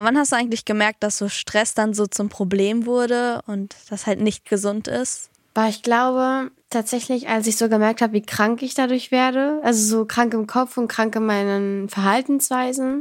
Wann 0.00 0.16
hast 0.16 0.30
du 0.30 0.36
eigentlich 0.36 0.64
gemerkt, 0.64 1.02
dass 1.02 1.18
so 1.18 1.28
Stress 1.28 1.74
dann 1.74 1.92
so 1.92 2.06
zum 2.06 2.28
Problem 2.28 2.86
wurde 2.86 3.42
und 3.48 3.74
das 3.90 4.06
halt 4.06 4.20
nicht 4.20 4.48
gesund 4.48 4.86
ist? 4.86 5.28
Weil 5.54 5.70
ich 5.70 5.82
glaube, 5.82 6.52
tatsächlich, 6.70 7.28
als 7.28 7.48
ich 7.48 7.56
so 7.56 7.68
gemerkt 7.68 8.00
habe, 8.00 8.12
wie 8.12 8.22
krank 8.22 8.62
ich 8.62 8.74
dadurch 8.74 9.10
werde, 9.10 9.60
also 9.64 9.98
so 9.98 10.04
krank 10.04 10.34
im 10.34 10.46
Kopf 10.46 10.76
und 10.76 10.86
krank 10.86 11.16
in 11.16 11.26
meinen 11.26 11.88
Verhaltensweisen. 11.88 13.00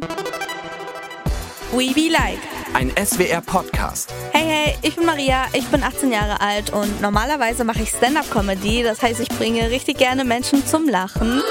We 1.71 1.94
Be 1.94 2.10
Like. 2.10 2.39
Ein 2.73 2.91
SWR-Podcast. 2.98 4.11
Hey, 4.32 4.45
hey, 4.45 4.77
ich 4.82 4.95
bin 4.95 5.05
Maria, 5.05 5.45
ich 5.54 5.68
bin 5.68 5.84
18 5.84 6.11
Jahre 6.11 6.41
alt 6.41 6.73
und 6.73 7.00
normalerweise 7.00 7.64
mache 7.64 7.84
ich 7.84 7.89
Stand-up-Comedy. 7.89 8.82
Das 8.82 9.04
heißt, 9.04 9.20
ich 9.20 9.29
bringe 9.29 9.70
richtig 9.70 10.00
gerne 10.00 10.25
Menschen 10.25 10.66
zum 10.66 10.89
Lachen. 10.89 11.43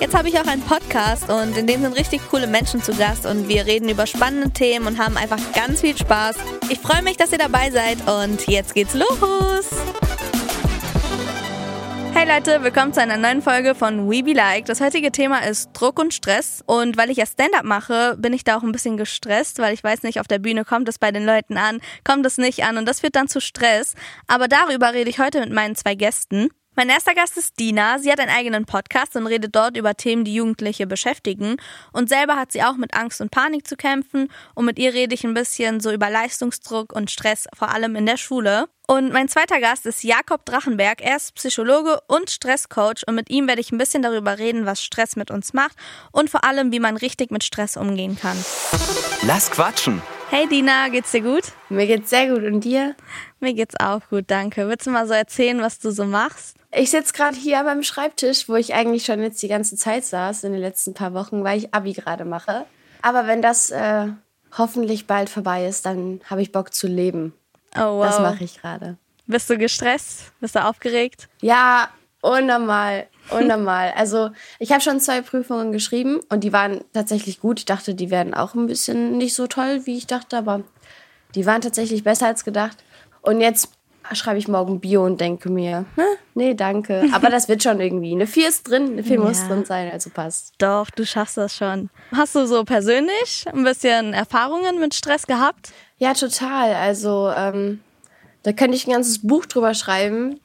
Jetzt 0.00 0.14
habe 0.14 0.30
ich 0.30 0.40
auch 0.40 0.46
einen 0.46 0.62
Podcast 0.62 1.28
und 1.28 1.58
in 1.58 1.66
dem 1.66 1.82
sind 1.82 1.92
richtig 1.92 2.22
coole 2.30 2.46
Menschen 2.46 2.82
zu 2.82 2.94
Gast 2.94 3.26
und 3.26 3.48
wir 3.48 3.66
reden 3.66 3.86
über 3.90 4.06
spannende 4.06 4.50
Themen 4.50 4.86
und 4.86 4.98
haben 4.98 5.18
einfach 5.18 5.38
ganz 5.52 5.82
viel 5.82 5.94
Spaß. 5.94 6.36
Ich 6.70 6.78
freue 6.78 7.02
mich, 7.02 7.18
dass 7.18 7.32
ihr 7.32 7.38
dabei 7.38 7.70
seid 7.70 7.98
und 8.08 8.46
jetzt 8.48 8.74
geht's 8.74 8.94
los. 8.94 9.68
Hey 12.14 12.26
Leute, 12.26 12.62
willkommen 12.62 12.94
zu 12.94 13.02
einer 13.02 13.18
neuen 13.18 13.42
Folge 13.42 13.74
von 13.74 14.10
We 14.10 14.22
Be 14.22 14.32
Like. 14.32 14.64
Das 14.64 14.80
heutige 14.80 15.12
Thema 15.12 15.40
ist 15.40 15.70
Druck 15.74 15.98
und 15.98 16.14
Stress. 16.14 16.62
Und 16.64 16.96
weil 16.96 17.10
ich 17.10 17.18
ja 17.18 17.26
Stand-up 17.26 17.64
mache, 17.64 18.16
bin 18.18 18.32
ich 18.32 18.42
da 18.42 18.56
auch 18.56 18.62
ein 18.62 18.72
bisschen 18.72 18.96
gestresst, 18.96 19.58
weil 19.58 19.74
ich 19.74 19.84
weiß 19.84 20.02
nicht, 20.02 20.18
auf 20.18 20.26
der 20.26 20.38
Bühne 20.38 20.64
kommt 20.64 20.88
es 20.88 20.98
bei 20.98 21.12
den 21.12 21.26
Leuten 21.26 21.58
an, 21.58 21.78
kommt 22.04 22.24
es 22.24 22.38
nicht 22.38 22.64
an 22.64 22.78
und 22.78 22.88
das 22.88 23.00
führt 23.00 23.16
dann 23.16 23.28
zu 23.28 23.40
Stress. 23.40 23.94
Aber 24.26 24.48
darüber 24.48 24.94
rede 24.94 25.10
ich 25.10 25.18
heute 25.18 25.40
mit 25.40 25.52
meinen 25.52 25.76
zwei 25.76 25.94
Gästen. 25.94 26.48
Mein 26.80 26.88
erster 26.88 27.14
Gast 27.14 27.36
ist 27.36 27.60
Dina. 27.60 27.98
Sie 27.98 28.10
hat 28.10 28.20
einen 28.20 28.34
eigenen 28.34 28.64
Podcast 28.64 29.14
und 29.14 29.26
redet 29.26 29.54
dort 29.54 29.76
über 29.76 29.98
Themen, 29.98 30.24
die 30.24 30.36
Jugendliche 30.36 30.86
beschäftigen. 30.86 31.56
Und 31.92 32.08
selber 32.08 32.36
hat 32.36 32.52
sie 32.52 32.62
auch 32.62 32.78
mit 32.78 32.94
Angst 32.94 33.20
und 33.20 33.30
Panik 33.30 33.68
zu 33.68 33.76
kämpfen. 33.76 34.32
Und 34.54 34.64
mit 34.64 34.78
ihr 34.78 34.94
rede 34.94 35.14
ich 35.14 35.22
ein 35.22 35.34
bisschen 35.34 35.80
so 35.80 35.92
über 35.92 36.08
Leistungsdruck 36.08 36.94
und 36.94 37.10
Stress, 37.10 37.48
vor 37.54 37.68
allem 37.68 37.96
in 37.96 38.06
der 38.06 38.16
Schule. 38.16 38.66
Und 38.86 39.12
mein 39.12 39.28
zweiter 39.28 39.60
Gast 39.60 39.84
ist 39.84 40.02
Jakob 40.04 40.46
Drachenberg. 40.46 41.02
Er 41.02 41.16
ist 41.16 41.34
Psychologe 41.34 42.00
und 42.06 42.30
Stresscoach. 42.30 43.06
Und 43.06 43.14
mit 43.14 43.28
ihm 43.28 43.46
werde 43.46 43.60
ich 43.60 43.72
ein 43.72 43.78
bisschen 43.78 44.00
darüber 44.00 44.38
reden, 44.38 44.64
was 44.64 44.82
Stress 44.82 45.16
mit 45.16 45.30
uns 45.30 45.52
macht 45.52 45.76
und 46.12 46.30
vor 46.30 46.44
allem, 46.44 46.72
wie 46.72 46.80
man 46.80 46.96
richtig 46.96 47.30
mit 47.30 47.44
Stress 47.44 47.76
umgehen 47.76 48.16
kann. 48.18 48.42
Lass 49.20 49.50
quatschen. 49.50 50.00
Hey 50.30 50.46
Dina, 50.46 50.88
geht's 50.88 51.10
dir 51.10 51.22
gut? 51.22 51.42
Mir 51.68 51.86
geht's 51.86 52.08
sehr 52.08 52.28
gut. 52.28 52.44
Und 52.44 52.60
dir? 52.60 52.94
Mir 53.40 53.54
geht's 53.54 53.74
auch 53.80 54.02
gut, 54.10 54.26
danke. 54.28 54.68
Willst 54.68 54.86
du 54.86 54.90
mal 54.90 55.06
so 55.06 55.14
erzählen, 55.14 55.60
was 55.62 55.78
du 55.78 55.90
so 55.90 56.04
machst? 56.04 56.58
Ich 56.72 56.90
sitze 56.90 57.14
gerade 57.14 57.36
hier 57.36 57.62
beim 57.64 57.82
Schreibtisch, 57.82 58.48
wo 58.48 58.54
ich 58.54 58.74
eigentlich 58.74 59.06
schon 59.06 59.22
jetzt 59.22 59.42
die 59.42 59.48
ganze 59.48 59.76
Zeit 59.76 60.04
saß 60.04 60.44
in 60.44 60.52
den 60.52 60.60
letzten 60.60 60.92
paar 60.92 61.14
Wochen, 61.14 61.42
weil 61.42 61.58
ich 61.58 61.74
Abi 61.74 61.94
gerade 61.94 62.26
mache. 62.26 62.66
Aber 63.00 63.26
wenn 63.26 63.40
das 63.40 63.70
äh, 63.70 64.08
hoffentlich 64.56 65.06
bald 65.06 65.30
vorbei 65.30 65.66
ist, 65.66 65.86
dann 65.86 66.20
habe 66.28 66.42
ich 66.42 66.52
Bock 66.52 66.74
zu 66.74 66.86
leben. 66.86 67.32
Oh 67.76 67.98
wow. 67.98 68.04
Das 68.04 68.20
mache 68.20 68.44
ich 68.44 68.60
gerade. 68.60 68.98
Bist 69.26 69.48
du 69.48 69.56
gestresst? 69.56 70.32
Bist 70.40 70.54
du 70.54 70.64
aufgeregt? 70.64 71.28
Ja, 71.40 71.88
unnormal, 72.20 73.06
unnormal. 73.30 73.92
also 73.96 74.30
ich 74.58 74.72
habe 74.72 74.82
schon 74.82 75.00
zwei 75.00 75.22
Prüfungen 75.22 75.72
geschrieben 75.72 76.20
und 76.28 76.44
die 76.44 76.52
waren 76.52 76.84
tatsächlich 76.92 77.40
gut. 77.40 77.60
Ich 77.60 77.64
dachte, 77.64 77.94
die 77.94 78.10
werden 78.10 78.34
auch 78.34 78.54
ein 78.54 78.66
bisschen 78.66 79.16
nicht 79.16 79.34
so 79.34 79.46
toll, 79.46 79.82
wie 79.84 79.96
ich 79.96 80.06
dachte, 80.06 80.36
aber 80.36 80.62
die 81.34 81.46
waren 81.46 81.60
tatsächlich 81.62 82.04
besser 82.04 82.26
als 82.26 82.44
gedacht. 82.44 82.76
Und 83.22 83.40
jetzt 83.40 83.70
schreibe 84.12 84.38
ich 84.38 84.48
morgen 84.48 84.80
Bio 84.80 85.04
und 85.04 85.20
denke 85.20 85.50
mir, 85.50 85.84
hm, 85.94 86.04
nee, 86.34 86.54
danke. 86.54 87.04
Aber 87.12 87.30
das 87.30 87.48
wird 87.48 87.62
schon 87.62 87.80
irgendwie. 87.80 88.12
Eine 88.12 88.26
4 88.26 88.48
ist 88.48 88.68
drin, 88.68 88.92
eine 88.92 89.04
4 89.04 89.16
ja. 89.16 89.22
muss 89.22 89.46
drin 89.46 89.64
sein, 89.64 89.90
also 89.90 90.10
passt. 90.10 90.54
Doch, 90.58 90.90
du 90.90 91.06
schaffst 91.06 91.36
das 91.36 91.56
schon. 91.56 91.90
Hast 92.12 92.34
du 92.34 92.46
so 92.46 92.64
persönlich 92.64 93.44
ein 93.52 93.64
bisschen 93.64 94.12
Erfahrungen 94.12 94.78
mit 94.80 94.94
Stress 94.94 95.26
gehabt? 95.26 95.72
Ja, 95.98 96.14
total. 96.14 96.74
Also, 96.74 97.30
ähm, 97.36 97.80
da 98.42 98.52
könnte 98.52 98.76
ich 98.76 98.86
ein 98.86 98.92
ganzes 98.92 99.26
Buch 99.26 99.46
drüber 99.46 99.74
schreiben, 99.74 100.40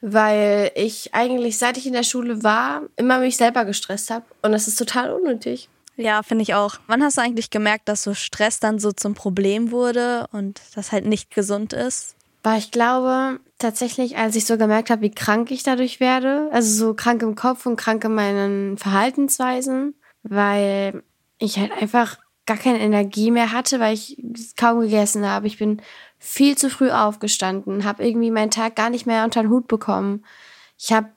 weil 0.00 0.72
ich 0.74 1.14
eigentlich, 1.14 1.58
seit 1.58 1.76
ich 1.76 1.86
in 1.86 1.92
der 1.92 2.02
Schule 2.02 2.42
war, 2.42 2.82
immer 2.96 3.18
mich 3.18 3.36
selber 3.36 3.64
gestresst 3.64 4.10
habe. 4.10 4.24
Und 4.42 4.52
das 4.52 4.68
ist 4.68 4.76
total 4.76 5.12
unnötig. 5.12 5.68
Ja, 5.96 6.22
finde 6.22 6.42
ich 6.42 6.54
auch. 6.54 6.76
Wann 6.86 7.02
hast 7.02 7.16
du 7.16 7.22
eigentlich 7.22 7.48
gemerkt, 7.48 7.88
dass 7.88 8.02
so 8.02 8.12
Stress 8.12 8.60
dann 8.60 8.78
so 8.78 8.92
zum 8.92 9.14
Problem 9.14 9.70
wurde 9.70 10.26
und 10.30 10.60
das 10.74 10.92
halt 10.92 11.06
nicht 11.06 11.30
gesund 11.30 11.72
ist? 11.72 12.15
Weil 12.46 12.60
ich 12.60 12.70
glaube, 12.70 13.40
tatsächlich, 13.58 14.18
als 14.18 14.36
ich 14.36 14.46
so 14.46 14.56
gemerkt 14.56 14.90
habe, 14.90 15.02
wie 15.02 15.10
krank 15.10 15.50
ich 15.50 15.64
dadurch 15.64 15.98
werde, 15.98 16.48
also 16.52 16.86
so 16.86 16.94
krank 16.94 17.20
im 17.22 17.34
Kopf 17.34 17.66
und 17.66 17.74
krank 17.74 18.04
in 18.04 18.14
meinen 18.14 18.78
Verhaltensweisen, 18.78 19.96
weil 20.22 21.02
ich 21.38 21.58
halt 21.58 21.72
einfach 21.72 22.18
gar 22.46 22.56
keine 22.56 22.78
Energie 22.78 23.32
mehr 23.32 23.50
hatte, 23.50 23.80
weil 23.80 23.94
ich 23.94 24.22
kaum 24.56 24.78
gegessen 24.78 25.28
habe. 25.28 25.48
Ich 25.48 25.58
bin 25.58 25.82
viel 26.20 26.56
zu 26.56 26.70
früh 26.70 26.92
aufgestanden, 26.92 27.84
habe 27.84 28.06
irgendwie 28.06 28.30
meinen 28.30 28.52
Tag 28.52 28.76
gar 28.76 28.90
nicht 28.90 29.06
mehr 29.06 29.24
unter 29.24 29.42
den 29.42 29.50
Hut 29.50 29.66
bekommen. 29.66 30.24
Ich 30.78 30.92
habe 30.92 31.08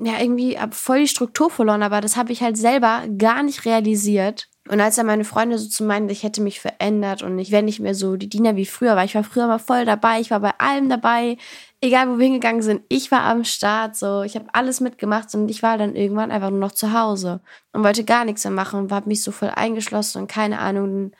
ja 0.00 0.20
irgendwie 0.20 0.56
hab 0.56 0.72
voll 0.72 1.00
die 1.00 1.08
Struktur 1.08 1.50
verloren, 1.50 1.82
aber 1.82 2.00
das 2.00 2.16
habe 2.16 2.30
ich 2.30 2.44
halt 2.44 2.56
selber 2.56 3.02
gar 3.18 3.42
nicht 3.42 3.64
realisiert. 3.64 4.48
Und 4.68 4.80
als 4.80 4.96
dann 4.96 5.06
meine 5.06 5.24
Freunde 5.24 5.58
so 5.58 5.68
zu 5.68 5.82
meinen, 5.84 6.08
ich 6.10 6.22
hätte 6.22 6.42
mich 6.42 6.60
verändert 6.60 7.22
und 7.22 7.38
ich 7.38 7.50
wäre 7.50 7.62
nicht 7.62 7.80
mehr 7.80 7.94
so 7.94 8.16
die 8.16 8.28
Diener 8.28 8.56
wie 8.56 8.66
früher, 8.66 8.96
weil 8.96 9.06
ich 9.06 9.14
war 9.14 9.24
früher 9.24 9.46
mal 9.46 9.58
voll 9.58 9.84
dabei, 9.84 10.20
ich 10.20 10.30
war 10.30 10.40
bei 10.40 10.52
allem 10.58 10.88
dabei, 10.88 11.38
egal 11.80 12.08
wo 12.08 12.18
wir 12.18 12.24
hingegangen 12.24 12.62
sind, 12.62 12.82
ich 12.88 13.10
war 13.10 13.22
am 13.22 13.44
Start, 13.44 13.96
so, 13.96 14.22
ich 14.22 14.34
habe 14.34 14.46
alles 14.52 14.80
mitgemacht 14.80 15.34
und 15.34 15.48
ich 15.50 15.62
war 15.62 15.78
dann 15.78 15.96
irgendwann 15.96 16.30
einfach 16.30 16.50
nur 16.50 16.58
noch 16.58 16.72
zu 16.72 16.92
Hause 16.92 17.40
und 17.72 17.82
wollte 17.82 18.04
gar 18.04 18.24
nichts 18.24 18.44
mehr 18.44 18.52
machen 18.52 18.80
und 18.80 18.92
habe 18.92 19.08
mich 19.08 19.22
so 19.22 19.32
voll 19.32 19.50
eingeschlossen 19.50 20.22
und 20.22 20.28
keine 20.28 20.58
Ahnung. 20.58 21.12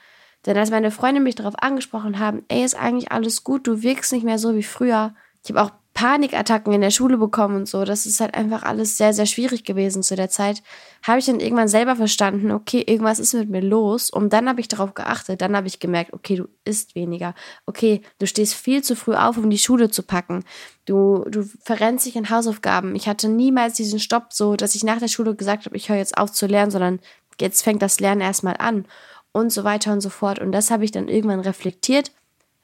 Denn 0.45 0.57
als 0.57 0.71
meine 0.71 0.91
Freunde 0.91 1.21
mich 1.21 1.35
darauf 1.35 1.55
angesprochen 1.59 2.19
haben, 2.19 2.45
ey, 2.49 2.65
ist 2.65 2.79
eigentlich 2.79 3.13
alles 3.13 3.45
gut, 3.45 3.67
du 3.67 3.83
wirkst 3.83 4.13
nicht 4.13 4.25
mehr 4.25 4.39
so 4.39 4.55
wie 4.55 4.63
früher. 4.63 5.15
Ich 5.43 5.51
habe 5.51 5.63
auch 5.63 5.73
Panikattacken 5.99 6.73
in 6.73 6.81
der 6.81 6.93
Schule 6.93 7.19
bekommen 7.19 7.57
und 7.57 7.69
so. 7.69 7.85
Das 7.85 8.07
ist 8.07 8.21
halt 8.21 8.35
einfach 8.35 8.63
alles 8.63 8.97
sehr, 8.97 9.13
sehr 9.13 9.27
schwierig 9.27 9.65
gewesen 9.65 10.05
zu 10.05 10.15
der 10.15 10.29
Zeit. 10.29 10.63
Habe 11.03 11.19
ich 11.19 11.27
dann 11.27 11.41
irgendwann 11.41 11.67
selber 11.67 11.97
verstanden, 11.97 12.53
okay, 12.53 12.85
irgendwas 12.87 13.19
ist 13.19 13.35
mit 13.35 13.51
mir 13.51 13.63
los. 13.63 14.09
Und 14.09 14.33
dann 14.33 14.49
habe 14.49 14.61
ich 14.61 14.69
darauf 14.69 14.95
geachtet. 14.95 15.41
Dann 15.41 15.57
habe 15.57 15.67
ich 15.67 15.81
gemerkt, 15.81 16.13
okay, 16.13 16.37
du 16.37 16.49
isst 16.65 16.95
weniger. 16.95 17.35
Okay, 17.67 18.03
du 18.21 18.29
stehst 18.29 18.55
viel 18.55 18.85
zu 18.85 18.95
früh 18.95 19.17
auf, 19.17 19.39
um 19.39 19.51
die 19.51 19.59
Schule 19.59 19.91
zu 19.91 20.05
packen. 20.05 20.45
Du, 20.85 21.25
du 21.29 21.43
verrennst 21.65 22.07
dich 22.07 22.15
in 22.15 22.31
Hausaufgaben. 22.31 22.95
Ich 22.95 23.09
hatte 23.09 23.29
niemals 23.29 23.75
diesen 23.75 23.99
Stopp 23.99 24.33
so, 24.33 24.55
dass 24.55 24.77
ich 24.77 24.85
nach 24.85 25.01
der 25.01 25.09
Schule 25.09 25.35
gesagt 25.35 25.67
habe, 25.67 25.77
ich 25.77 25.89
höre 25.89 25.97
jetzt 25.97 26.17
auf 26.17 26.31
zu 26.31 26.47
lernen, 26.47 26.71
sondern 26.71 27.01
jetzt 27.41 27.63
fängt 27.63 27.83
das 27.83 27.99
Lernen 27.99 28.21
erstmal 28.21 28.57
an. 28.59 28.87
Und 29.33 29.53
so 29.53 29.65
weiter 29.65 29.93
und 29.93 30.01
so 30.01 30.11
fort. 30.11 30.39
Und 30.39 30.53
das 30.53 30.71
habe 30.71 30.85
ich 30.85 30.93
dann 30.93 31.09
irgendwann 31.09 31.41
reflektiert, 31.41 32.13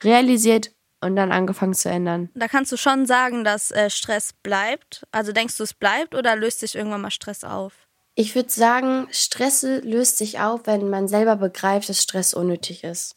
realisiert 0.05 0.71
und 1.04 1.16
dann 1.16 1.31
angefangen 1.31 1.75
zu 1.75 1.88
ändern. 1.88 2.31
Da 2.34 2.48
kannst 2.48 2.72
du 2.72 2.76
schon 2.76 3.06
sagen, 3.06 3.44
dass 3.44 3.70
äh, 3.70 3.91
Stress 3.91 4.32
bleibt. 4.42 5.06
Also 5.12 5.32
denkst 5.32 5.56
du, 5.56 5.62
es 5.62 5.75
bleibt 5.75 6.15
oder 6.15 6.34
löst 6.34 6.60
sich 6.60 6.75
irgendwann 6.75 7.03
mal 7.03 7.10
Stress 7.10 7.44
auf? 7.44 7.75
Ich 8.16 8.34
würde 8.34 8.50
sagen, 8.50 9.06
Stress 9.10 9.62
löst 9.62 10.19
sich 10.19 10.41
auf, 10.41 10.62
wenn 10.65 10.88
man 10.88 11.09
selber 11.09 11.37
begreift, 11.37 11.88
dass 11.88 12.03
Stress 12.03 12.32
unnötig 12.32 12.84
ist. 12.84 13.16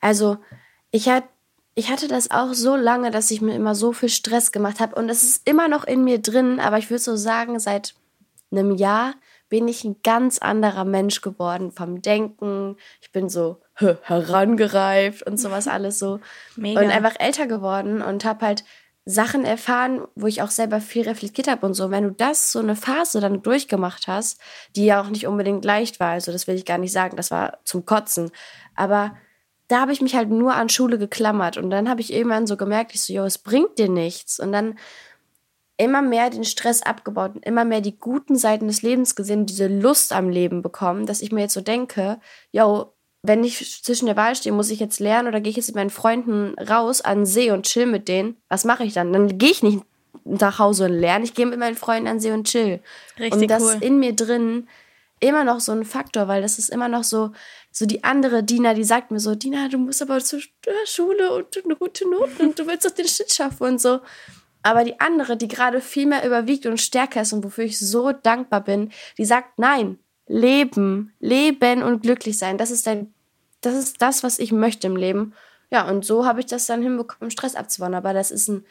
Also 0.00 0.38
ich, 0.90 1.08
hat, 1.08 1.24
ich 1.74 1.90
hatte 1.90 2.08
das 2.08 2.30
auch 2.30 2.54
so 2.54 2.76
lange, 2.76 3.10
dass 3.10 3.30
ich 3.30 3.40
mir 3.40 3.54
immer 3.54 3.74
so 3.74 3.92
viel 3.92 4.08
Stress 4.08 4.52
gemacht 4.52 4.80
habe 4.80 4.94
und 4.94 5.08
es 5.08 5.22
ist 5.22 5.48
immer 5.48 5.68
noch 5.68 5.84
in 5.84 6.04
mir 6.04 6.20
drin, 6.20 6.60
aber 6.60 6.78
ich 6.78 6.88
würde 6.88 7.02
so 7.02 7.16
sagen, 7.16 7.58
seit 7.58 7.94
einem 8.50 8.74
Jahr 8.76 9.14
bin 9.48 9.68
ich 9.68 9.84
ein 9.84 9.96
ganz 10.02 10.38
anderer 10.38 10.84
Mensch 10.84 11.20
geworden 11.20 11.70
vom 11.70 12.02
Denken. 12.02 12.76
Ich 13.00 13.12
bin 13.12 13.28
so 13.28 13.60
herangereift 13.74 15.26
und 15.26 15.38
sowas 15.38 15.68
alles 15.68 15.98
so. 15.98 16.20
Mega. 16.56 16.80
Und 16.80 16.90
einfach 16.90 17.14
älter 17.18 17.46
geworden 17.46 18.02
und 18.02 18.24
habe 18.24 18.46
halt 18.46 18.64
Sachen 19.10 19.46
erfahren, 19.46 20.02
wo 20.16 20.26
ich 20.26 20.42
auch 20.42 20.50
selber 20.50 20.82
viel 20.82 21.04
reflektiert 21.04 21.48
habe 21.48 21.64
und 21.64 21.72
so. 21.72 21.90
Wenn 21.90 22.04
du 22.04 22.10
das 22.10 22.52
so 22.52 22.58
eine 22.58 22.76
Phase 22.76 23.20
dann 23.20 23.40
durchgemacht 23.40 24.06
hast, 24.06 24.38
die 24.76 24.84
ja 24.84 25.00
auch 25.00 25.08
nicht 25.08 25.26
unbedingt 25.26 25.64
leicht 25.64 25.98
war, 25.98 26.10
also 26.10 26.30
das 26.30 26.46
will 26.46 26.56
ich 26.56 26.66
gar 26.66 26.76
nicht 26.76 26.92
sagen, 26.92 27.16
das 27.16 27.30
war 27.30 27.58
zum 27.64 27.86
Kotzen. 27.86 28.30
Aber 28.74 29.16
da 29.66 29.80
habe 29.80 29.92
ich 29.92 30.02
mich 30.02 30.14
halt 30.14 30.28
nur 30.28 30.54
an 30.54 30.68
Schule 30.68 30.98
geklammert 30.98 31.56
und 31.56 31.70
dann 31.70 31.88
habe 31.88 32.02
ich 32.02 32.12
irgendwann 32.12 32.46
so 32.46 32.58
gemerkt, 32.58 32.94
ich 32.94 33.02
so, 33.02 33.14
jo, 33.14 33.24
es 33.24 33.38
bringt 33.38 33.78
dir 33.78 33.88
nichts. 33.88 34.40
Und 34.40 34.52
dann 34.52 34.78
immer 35.78 36.02
mehr 36.02 36.28
den 36.28 36.44
Stress 36.44 36.82
abgebaut 36.82 37.36
und 37.36 37.46
immer 37.46 37.64
mehr 37.64 37.80
die 37.80 37.98
guten 37.98 38.36
Seiten 38.36 38.66
des 38.66 38.82
Lebens 38.82 39.14
gesehen, 39.14 39.46
diese 39.46 39.68
Lust 39.68 40.12
am 40.12 40.28
Leben 40.28 40.60
bekommen, 40.60 41.06
dass 41.06 41.22
ich 41.22 41.32
mir 41.32 41.42
jetzt 41.42 41.54
so 41.54 41.60
denke, 41.60 42.20
yo, 42.50 42.92
wenn 43.22 43.44
ich 43.44 43.82
zwischen 43.82 44.06
der 44.06 44.16
Wahl 44.16 44.36
stehe, 44.36 44.54
muss 44.54 44.70
ich 44.70 44.80
jetzt 44.80 45.00
lernen 45.00 45.28
oder 45.28 45.40
gehe 45.40 45.50
ich 45.50 45.56
jetzt 45.56 45.68
mit 45.68 45.76
meinen 45.76 45.90
Freunden 45.90 46.54
raus 46.58 47.00
an 47.00 47.18
den 47.18 47.26
See 47.26 47.50
und 47.50 47.66
chill 47.66 47.86
mit 47.86 48.08
denen? 48.08 48.36
Was 48.48 48.64
mache 48.64 48.84
ich 48.84 48.92
dann? 48.92 49.12
Dann 49.12 49.38
gehe 49.38 49.50
ich 49.50 49.62
nicht 49.62 49.82
nach 50.24 50.58
Hause 50.58 50.86
und 50.86 50.92
lerne, 50.92 51.24
ich 51.24 51.34
gehe 51.34 51.46
mit 51.46 51.58
meinen 51.58 51.76
Freunden 51.76 52.08
an 52.08 52.16
den 52.16 52.20
See 52.20 52.32
und 52.32 52.46
chill. 52.46 52.80
Richtig 53.18 53.42
und 53.42 53.50
das 53.50 53.62
cool. 53.62 53.76
in 53.80 53.98
mir 53.98 54.14
drin 54.14 54.68
immer 55.20 55.44
noch 55.44 55.60
so 55.60 55.72
ein 55.72 55.84
Faktor, 55.84 56.28
weil 56.28 56.42
das 56.42 56.58
ist 56.58 56.70
immer 56.70 56.88
noch 56.88 57.04
so, 57.04 57.32
so 57.72 57.86
die 57.86 58.04
andere 58.04 58.42
Dina, 58.42 58.74
die 58.74 58.84
sagt 58.84 59.10
mir 59.10 59.20
so, 59.20 59.34
Dina, 59.34 59.68
du 59.68 59.78
musst 59.78 60.02
aber 60.02 60.20
zur 60.20 60.40
Schule 60.86 61.32
und 61.32 61.64
eine 61.64 61.76
gute 61.76 62.08
Noten 62.08 62.48
und 62.48 62.58
du 62.58 62.66
willst 62.66 62.86
doch 62.86 62.94
den 62.94 63.08
Shit 63.08 63.32
schaffen 63.32 63.64
und 63.64 63.80
so. 63.80 64.00
Aber 64.68 64.84
die 64.84 65.00
andere, 65.00 65.38
die 65.38 65.48
gerade 65.48 65.80
viel 65.80 66.06
mehr 66.06 66.26
überwiegt 66.26 66.66
und 66.66 66.78
stärker 66.78 67.22
ist 67.22 67.32
und 67.32 67.42
wofür 67.42 67.64
ich 67.64 67.78
so 67.78 68.12
dankbar 68.12 68.60
bin, 68.60 68.92
die 69.16 69.24
sagt, 69.24 69.58
nein, 69.58 69.98
leben, 70.26 71.14
leben 71.20 71.82
und 71.82 72.02
glücklich 72.02 72.36
sein, 72.36 72.58
das 72.58 72.70
ist 72.70 72.86
dein 72.86 73.14
das 73.60 73.74
ist 73.74 74.02
das, 74.02 74.22
was 74.22 74.38
ich 74.38 74.52
möchte 74.52 74.86
im 74.86 74.96
Leben. 74.96 75.34
Ja, 75.70 75.88
und 75.88 76.04
so 76.04 76.26
habe 76.26 76.40
ich 76.40 76.46
das 76.46 76.66
dann 76.66 76.82
hinbekommen, 76.82 77.30
Stress 77.30 77.54
abzubauen. 77.54 77.94
Aber 77.94 78.12
das 78.12 78.30
ist 78.30 78.48
ein 78.48 78.66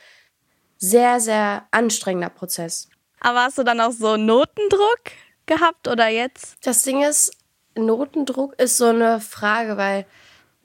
sehr, 0.77 1.19
sehr 1.19 1.67
anstrengender 1.71 2.29
Prozess. 2.29 2.87
Aber 3.19 3.43
hast 3.43 3.57
du 3.57 3.63
dann 3.63 3.81
auch 3.81 3.91
so 3.91 4.17
Notendruck 4.17 5.01
gehabt 5.45 5.87
oder 5.87 6.07
jetzt? 6.07 6.57
Das 6.63 6.83
Ding 6.83 7.03
ist, 7.03 7.31
Notendruck 7.75 8.53
ist 8.59 8.77
so 8.77 8.85
eine 8.85 9.19
Frage, 9.19 9.77
weil 9.77 10.05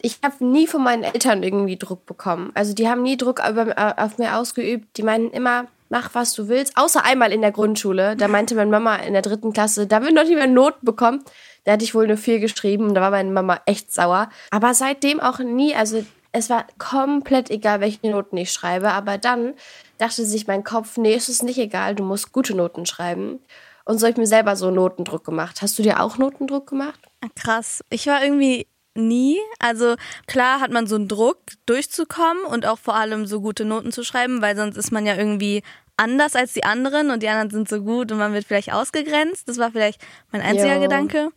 ich 0.03 0.19
habe 0.23 0.45
nie 0.45 0.67
von 0.67 0.83
meinen 0.83 1.05
Eltern 1.05 1.43
irgendwie 1.43 1.77
Druck 1.77 2.05
bekommen. 2.07 2.51
Also 2.55 2.75
die 2.75 2.89
haben 2.89 3.03
nie 3.03 3.17
Druck 3.17 3.41
auf 3.41 4.19
mir 4.19 4.37
ausgeübt. 4.37 4.97
Die 4.97 5.03
meinten 5.03 5.35
immer, 5.35 5.67
mach 5.89 6.15
was 6.15 6.35
du 6.35 6.49
willst. 6.49 6.77
Außer 6.77 7.05
einmal 7.05 7.33
in 7.33 7.41
der 7.41 7.53
Grundschule. 7.53 8.17
Da 8.17 8.29
meinte 8.29 8.55
meine 8.55 8.71
Mama 8.71 8.97
in 8.97 9.13
der 9.13 9.23
dritten 9.23 9.53
Klasse, 9.53 9.87
da 9.87 10.03
wird 10.03 10.13
noch 10.13 10.25
nicht 10.25 10.35
mehr 10.35 10.47
Noten 10.47 10.85
bekommen. 10.85 11.25
Da 11.65 11.73
hatte 11.73 11.85
ich 11.85 11.95
wohl 11.95 12.05
eine 12.05 12.17
4 12.17 12.41
geschrieben 12.41 12.89
und 12.89 12.95
da 12.95 13.01
war 13.01 13.13
meine 13.13 13.31
Mama 13.31 13.61
echt 13.67 13.93
sauer. 13.93 14.29
Aber 14.51 14.75
seitdem 14.75 15.21
auch 15.21 15.39
nie, 15.39 15.75
also 15.75 16.05
es 16.33 16.51
war 16.51 16.67
komplett 16.79 17.51
egal, 17.51 17.81
welche 17.81 18.11
Noten 18.11 18.37
ich 18.37 18.53
schreibe. 18.53 18.91
Aber 18.91 19.19
dann 19.19 19.55
dachte 19.99 20.25
sich 20.25 20.49
mein 20.49 20.65
Kopf, 20.65 20.97
nee, 20.97 21.15
es 21.15 21.29
ist 21.29 21.45
nicht 21.45 21.59
egal, 21.59 21.95
du 21.95 22.03
musst 22.03 22.33
gute 22.33 22.57
Noten 22.57 22.87
schreiben. 22.87 23.39
Und 23.85 23.99
so 23.99 24.07
habe 24.07 24.13
ich 24.13 24.17
mir 24.17 24.27
selber 24.27 24.57
so 24.57 24.71
Notendruck 24.71 25.25
gemacht. 25.25 25.63
Hast 25.63 25.79
du 25.79 25.83
dir 25.83 26.01
auch 26.01 26.19
Notendruck 26.19 26.69
gemacht? 26.69 27.01
Krass. 27.37 27.85
Ich 27.91 28.07
war 28.07 28.23
irgendwie 28.23 28.67
nie. 28.94 29.39
Also 29.59 29.97
klar 30.27 30.61
hat 30.61 30.71
man 30.71 30.87
so 30.87 30.97
einen 30.97 31.09
Druck, 31.09 31.39
durchzukommen 31.67 32.44
und 32.44 32.67
auch 32.67 32.79
vor 32.79 32.94
allem 32.94 33.27
so 33.27 33.41
gute 33.41 33.65
Noten 33.65 33.93
zu 33.93 34.05
schreiben, 34.05 34.43
weil 34.43 34.56
sonst 34.56 34.77
ist 34.77 34.93
man 34.93 35.06
ja 35.06 35.17
irgendwie 35.17 35.62
anders 35.97 36.35
als 36.35 36.53
die 36.53 36.65
anderen 36.65 37.11
und 37.11 37.23
die 37.23 37.29
anderen 37.29 37.50
sind 37.50 37.69
so 37.69 37.81
gut 37.83 38.11
und 38.12 38.19
man 38.19 38.33
wird 38.33 38.44
vielleicht 38.44 38.73
ausgegrenzt. 38.73 39.49
Das 39.49 39.59
war 39.59 39.71
vielleicht 39.71 40.00
mein 40.31 40.43
einziger 40.43 40.77
jo. 40.77 40.83
Gedanke. 40.83 41.31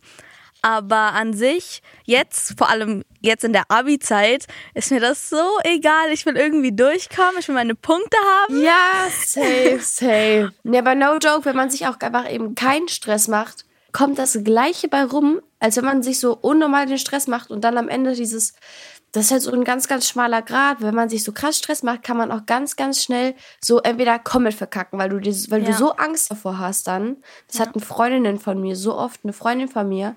Aber 0.62 1.12
an 1.12 1.32
sich, 1.32 1.80
jetzt, 2.04 2.58
vor 2.58 2.68
allem 2.68 3.04
jetzt 3.20 3.44
in 3.44 3.52
der 3.52 3.70
Abi-Zeit, 3.70 4.46
ist 4.74 4.90
mir 4.90 4.98
das 4.98 5.28
so 5.28 5.44
egal. 5.62 6.10
Ich 6.12 6.26
will 6.26 6.36
irgendwie 6.36 6.74
durchkommen, 6.74 7.36
ich 7.38 7.46
will 7.46 7.54
meine 7.54 7.76
Punkte 7.76 8.16
haben. 8.16 8.60
Ja, 8.60 9.06
safe, 9.08 9.78
safe. 9.80 10.52
Nee, 10.64 10.78
aber 10.78 10.94
no 10.94 11.18
joke, 11.18 11.44
wenn 11.44 11.56
man 11.56 11.70
sich 11.70 11.86
auch 11.86 12.00
einfach 12.00 12.28
eben 12.30 12.56
keinen 12.56 12.88
Stress 12.88 13.28
macht, 13.28 13.64
kommt 13.92 14.18
das 14.18 14.40
Gleiche 14.42 14.88
bei 14.88 15.04
rum, 15.04 15.40
als 15.58 15.76
wenn 15.76 15.84
man 15.84 16.02
sich 16.02 16.20
so 16.20 16.36
unnormal 16.36 16.86
den 16.86 16.98
Stress 16.98 17.26
macht 17.26 17.50
und 17.50 17.62
dann 17.62 17.78
am 17.78 17.88
Ende 17.88 18.14
dieses, 18.14 18.54
das 19.12 19.26
ist 19.26 19.30
halt 19.30 19.42
so 19.42 19.52
ein 19.52 19.64
ganz, 19.64 19.88
ganz 19.88 20.06
schmaler 20.08 20.42
Grad. 20.42 20.82
Wenn 20.82 20.94
man 20.94 21.08
sich 21.08 21.24
so 21.24 21.32
krass 21.32 21.58
Stress 21.58 21.82
macht, 21.82 22.02
kann 22.02 22.16
man 22.16 22.30
auch 22.30 22.44
ganz, 22.44 22.76
ganz 22.76 23.02
schnell 23.02 23.34
so 23.64 23.80
entweder 23.80 24.18
komplett 24.18 24.54
verkacken, 24.54 24.98
weil 24.98 25.08
du, 25.08 25.20
dieses, 25.20 25.50
weil 25.50 25.62
ja. 25.62 25.68
du 25.68 25.72
so 25.74 25.92
Angst 25.92 26.30
davor 26.30 26.58
hast 26.58 26.86
dann. 26.86 27.16
Das 27.46 27.58
ja. 27.58 27.66
hatten 27.66 27.80
Freundinnen 27.80 28.38
von 28.38 28.60
mir 28.60 28.76
so 28.76 28.96
oft, 28.96 29.20
eine 29.24 29.32
Freundin 29.32 29.68
von 29.68 29.88
mir, 29.88 30.16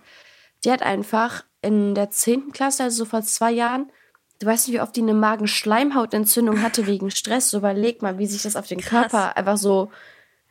die 0.66 0.72
hat 0.72 0.82
einfach 0.82 1.46
in 1.62 1.96
der 1.96 2.10
10. 2.10 2.52
Klasse, 2.52 2.84
also 2.84 3.04
so 3.04 3.06
vor 3.06 3.22
zwei 3.22 3.52
Jahren, 3.52 3.92
du 4.40 4.48
weißt 4.48 4.68
nicht, 4.68 4.76
wie 4.76 4.82
oft 4.82 4.96
die 4.96 5.02
eine 5.02 5.14
Magenschleimhautentzündung 5.14 6.62
hatte 6.62 6.86
wegen 6.88 7.12
Stress. 7.12 7.50
So 7.50 7.60
überleg 7.60 8.02
mal, 8.02 8.18
wie 8.18 8.28
sich 8.28 8.42
das 8.42 8.56
auf 8.56 8.68
den 8.68 8.80
Krass. 8.80 9.12
Körper 9.12 9.38
einfach 9.38 9.58
so, 9.58 9.92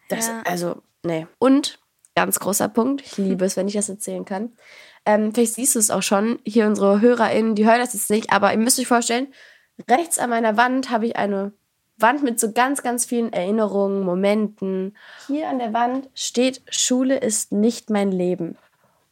das, 0.08 0.28
ja. 0.28 0.42
also, 0.46 0.82
nee. 1.02 1.26
Und 1.38 1.78
ganz 2.18 2.40
großer 2.40 2.68
Punkt. 2.68 3.02
Ich 3.02 3.16
liebe 3.16 3.44
es, 3.44 3.56
wenn 3.56 3.68
ich 3.68 3.74
das 3.74 3.88
erzählen 3.88 4.24
kann. 4.24 4.52
Ähm, 5.06 5.32
vielleicht 5.32 5.54
siehst 5.54 5.74
du 5.74 5.78
es 5.78 5.90
auch 5.90 6.02
schon. 6.02 6.38
Hier 6.44 6.66
unsere 6.66 7.00
HörerInnen, 7.00 7.54
die 7.54 7.66
hören 7.66 7.78
das 7.78 7.94
jetzt 7.94 8.10
nicht, 8.10 8.32
aber 8.32 8.52
ihr 8.52 8.58
müsst 8.58 8.78
euch 8.78 8.88
vorstellen, 8.88 9.28
rechts 9.88 10.18
an 10.18 10.30
meiner 10.30 10.56
Wand 10.56 10.90
habe 10.90 11.06
ich 11.06 11.16
eine 11.16 11.52
Wand 11.96 12.22
mit 12.22 12.38
so 12.38 12.52
ganz, 12.52 12.82
ganz 12.82 13.04
vielen 13.04 13.32
Erinnerungen, 13.32 14.04
Momenten. 14.04 14.96
Hier 15.26 15.48
an 15.48 15.58
der 15.58 15.72
Wand 15.72 16.08
steht, 16.14 16.62
Schule 16.68 17.18
ist 17.18 17.52
nicht 17.52 17.90
mein 17.90 18.12
Leben. 18.12 18.56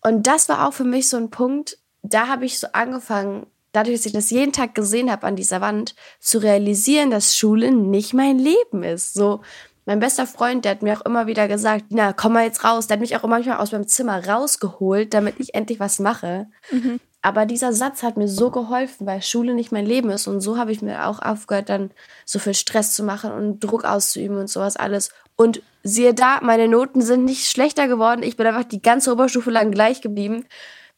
Und 0.03 0.27
das 0.27 0.49
war 0.49 0.67
auch 0.67 0.73
für 0.73 0.85
mich 0.85 1.09
so 1.09 1.17
ein 1.17 1.31
Punkt, 1.31 1.79
da 2.03 2.29
habe 2.29 2.45
ich 2.45 2.59
so 2.59 2.69
angefangen, 2.73 3.47
dadurch, 3.73 3.97
dass 3.97 4.07
ich 4.07 4.13
das 4.13 4.31
jeden 4.31 4.53
Tag 4.53 4.75
gesehen 4.75 5.11
habe 5.11 5.27
an 5.27 5.37
dieser 5.37 5.61
Wand, 5.61 5.95
zu 6.21 6.39
realisieren, 6.39 7.11
dass 7.11 7.37
Schule 7.37 7.73
nicht 7.73 8.15
mein 8.15 8.39
Leben 8.39 8.83
ist. 8.83 9.15
So, 9.15 9.41
mein 9.87 10.01
bester 10.01 10.27
Freund, 10.27 10.65
der 10.65 10.73
hat 10.73 10.83
mir 10.83 10.99
auch 10.99 11.07
immer 11.07 11.29
wieder 11.29 11.47
gesagt, 11.47 11.87
na, 11.91 12.13
komm 12.13 12.33
mal 12.33 12.45
jetzt 12.45 12.65
raus. 12.65 12.89
Der 12.89 12.97
hat 12.97 13.01
mich 13.01 13.17
auch 13.17 13.23
manchmal 13.23 13.59
aus 13.59 13.71
meinem 13.71 13.87
Zimmer 13.87 14.27
rausgeholt, 14.27 15.15
damit 15.15 15.37
ich 15.39 15.55
endlich 15.55 15.79
was 15.79 16.01
mache. 16.01 16.49
Mhm. 16.73 16.99
Aber 17.23 17.47
dieser 17.47 17.73
Satz 17.73 18.03
hat 18.03 18.17
mir 18.17 18.29
so 18.29 18.51
geholfen, 18.51 19.07
weil 19.07 19.23
Schule 19.23 19.55
nicht 19.55 19.71
mein 19.71 19.87
Leben 19.87 20.11
ist. 20.11 20.27
Und 20.27 20.41
so 20.41 20.59
habe 20.59 20.73
ich 20.73 20.83
mir 20.83 21.07
auch 21.07 21.23
aufgehört, 21.23 21.69
dann 21.69 21.93
so 22.25 22.41
viel 22.41 22.55
Stress 22.55 22.95
zu 22.95 23.05
machen 23.05 23.31
und 23.31 23.61
Druck 23.61 23.85
auszuüben 23.85 24.39
und 24.39 24.51
sowas 24.51 24.77
alles. 24.77 25.11
Und 25.37 25.63
siehe 25.85 26.15
da, 26.15 26.41
meine 26.43 26.67
Noten 26.67 27.01
sind 27.01 27.25
nicht 27.25 27.49
schlechter 27.49 27.87
geworden. 27.87 28.25
Ich 28.25 28.37
bin 28.37 28.47
einfach 28.47 28.65
die 28.65 28.83
ganze 28.83 29.13
Oberstufe 29.13 29.51
lang 29.51 29.71
gleich 29.71 30.01
geblieben. 30.01 30.47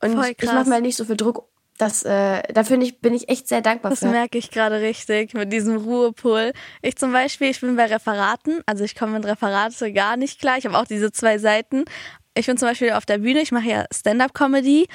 Und 0.01 0.11
ich 0.11 0.17
mache 0.17 0.35
mir 0.67 0.75
halt 0.75 0.83
nicht 0.83 0.97
so 0.97 1.05
viel 1.05 1.17
Druck 1.17 1.45
das, 1.79 2.03
äh, 2.03 2.43
da 2.53 2.65
finde 2.65 2.87
ich, 2.87 3.01
bin 3.01 3.15
ich 3.15 3.29
echt 3.29 3.49
sehr 3.49 3.61
dankbar 3.61 3.91
das 3.91 4.01
für. 4.01 4.07
Das 4.07 4.13
merke 4.13 4.39
ich 4.39 4.51
gerade 4.51 4.81
richtig 4.81 5.35
mit 5.35 5.53
diesem 5.53 5.77
Ruhepol. 5.77 6.53
Ich 6.83 6.97
zum 6.97 7.13
Beispiel, 7.13 7.49
ich 7.49 7.61
bin 7.61 7.77
bei 7.77 7.87
Referaten, 7.87 8.61
also 8.67 8.85
ich 8.85 8.95
komme 8.95 9.13
mit 9.13 9.27
Referate 9.27 9.93
gar 9.93 10.17
nicht 10.17 10.41
klar. 10.41 10.59
Ich 10.59 10.67
habe 10.67 10.77
auch 10.77 10.87
diese 10.87 11.13
zwei 11.13 11.39
Seiten. 11.39 11.85
Ich 12.35 12.47
bin 12.47 12.57
zum 12.57 12.69
Beispiel 12.69 12.93
auf 12.93 13.07
der 13.07 13.19
Bühne, 13.19 13.41
ich 13.41 13.53
mache 13.53 13.69
ja 13.69 13.85
Stand-up-Comedy 13.93 14.89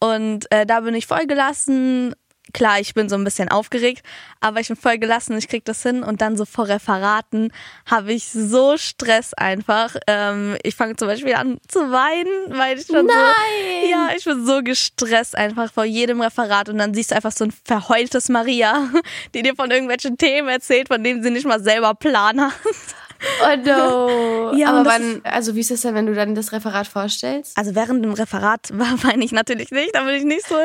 und 0.00 0.50
äh, 0.50 0.64
da 0.64 0.80
bin 0.80 0.94
ich 0.94 1.06
voll 1.06 1.26
gelassen, 1.26 2.14
klar, 2.52 2.80
ich 2.80 2.94
bin 2.94 3.08
so 3.08 3.16
ein 3.16 3.24
bisschen 3.24 3.48
aufgeregt, 3.48 4.04
aber 4.40 4.60
ich 4.60 4.68
bin 4.68 4.76
voll 4.76 4.98
gelassen, 4.98 5.36
ich 5.36 5.48
krieg 5.48 5.64
das 5.64 5.82
hin 5.82 6.02
und 6.02 6.20
dann 6.20 6.36
so 6.36 6.44
vor 6.44 6.68
Referaten 6.68 7.52
habe 7.86 8.12
ich 8.12 8.26
so 8.26 8.76
Stress 8.76 9.34
einfach. 9.34 9.96
Ähm, 10.06 10.56
ich 10.62 10.74
fange 10.74 10.96
zum 10.96 11.08
Beispiel 11.08 11.34
an 11.34 11.58
zu 11.68 11.80
weinen, 11.90 12.58
weil 12.58 12.78
ich 12.78 12.86
schon 12.86 13.06
Nein. 13.06 13.16
so, 13.82 13.90
ja, 13.90 14.08
ich 14.16 14.24
bin 14.24 14.44
so 14.44 14.62
gestresst 14.62 15.36
einfach 15.36 15.72
vor 15.72 15.84
jedem 15.84 16.20
Referat 16.20 16.68
und 16.68 16.78
dann 16.78 16.94
siehst 16.94 17.10
du 17.10 17.16
einfach 17.16 17.32
so 17.32 17.44
ein 17.44 17.52
verheultes 17.64 18.28
Maria, 18.28 18.88
die 19.34 19.42
dir 19.42 19.54
von 19.54 19.70
irgendwelchen 19.70 20.18
Themen 20.18 20.48
erzählt, 20.48 20.88
von 20.88 21.02
denen 21.02 21.22
sie 21.22 21.30
nicht 21.30 21.46
mal 21.46 21.62
selber 21.62 21.94
Plan 21.94 22.40
hat. 22.40 22.52
Oh 23.42 23.56
no. 23.56 24.52
Ja, 24.56 24.70
aber 24.70 24.84
wann, 24.88 25.20
also 25.24 25.54
wie 25.54 25.60
ist 25.60 25.70
es 25.70 25.82
denn, 25.82 25.94
wenn 25.94 26.06
du 26.06 26.14
dann 26.14 26.34
das 26.34 26.52
Referat 26.52 26.86
vorstellst? 26.86 27.56
Also 27.56 27.74
während 27.74 28.04
dem 28.04 28.12
Referat 28.12 28.70
weine 28.72 29.24
ich 29.24 29.32
natürlich 29.32 29.70
nicht, 29.70 29.94
da 29.94 30.02
bin 30.04 30.14
ich 30.14 30.24
nicht 30.24 30.46
so 30.46 30.56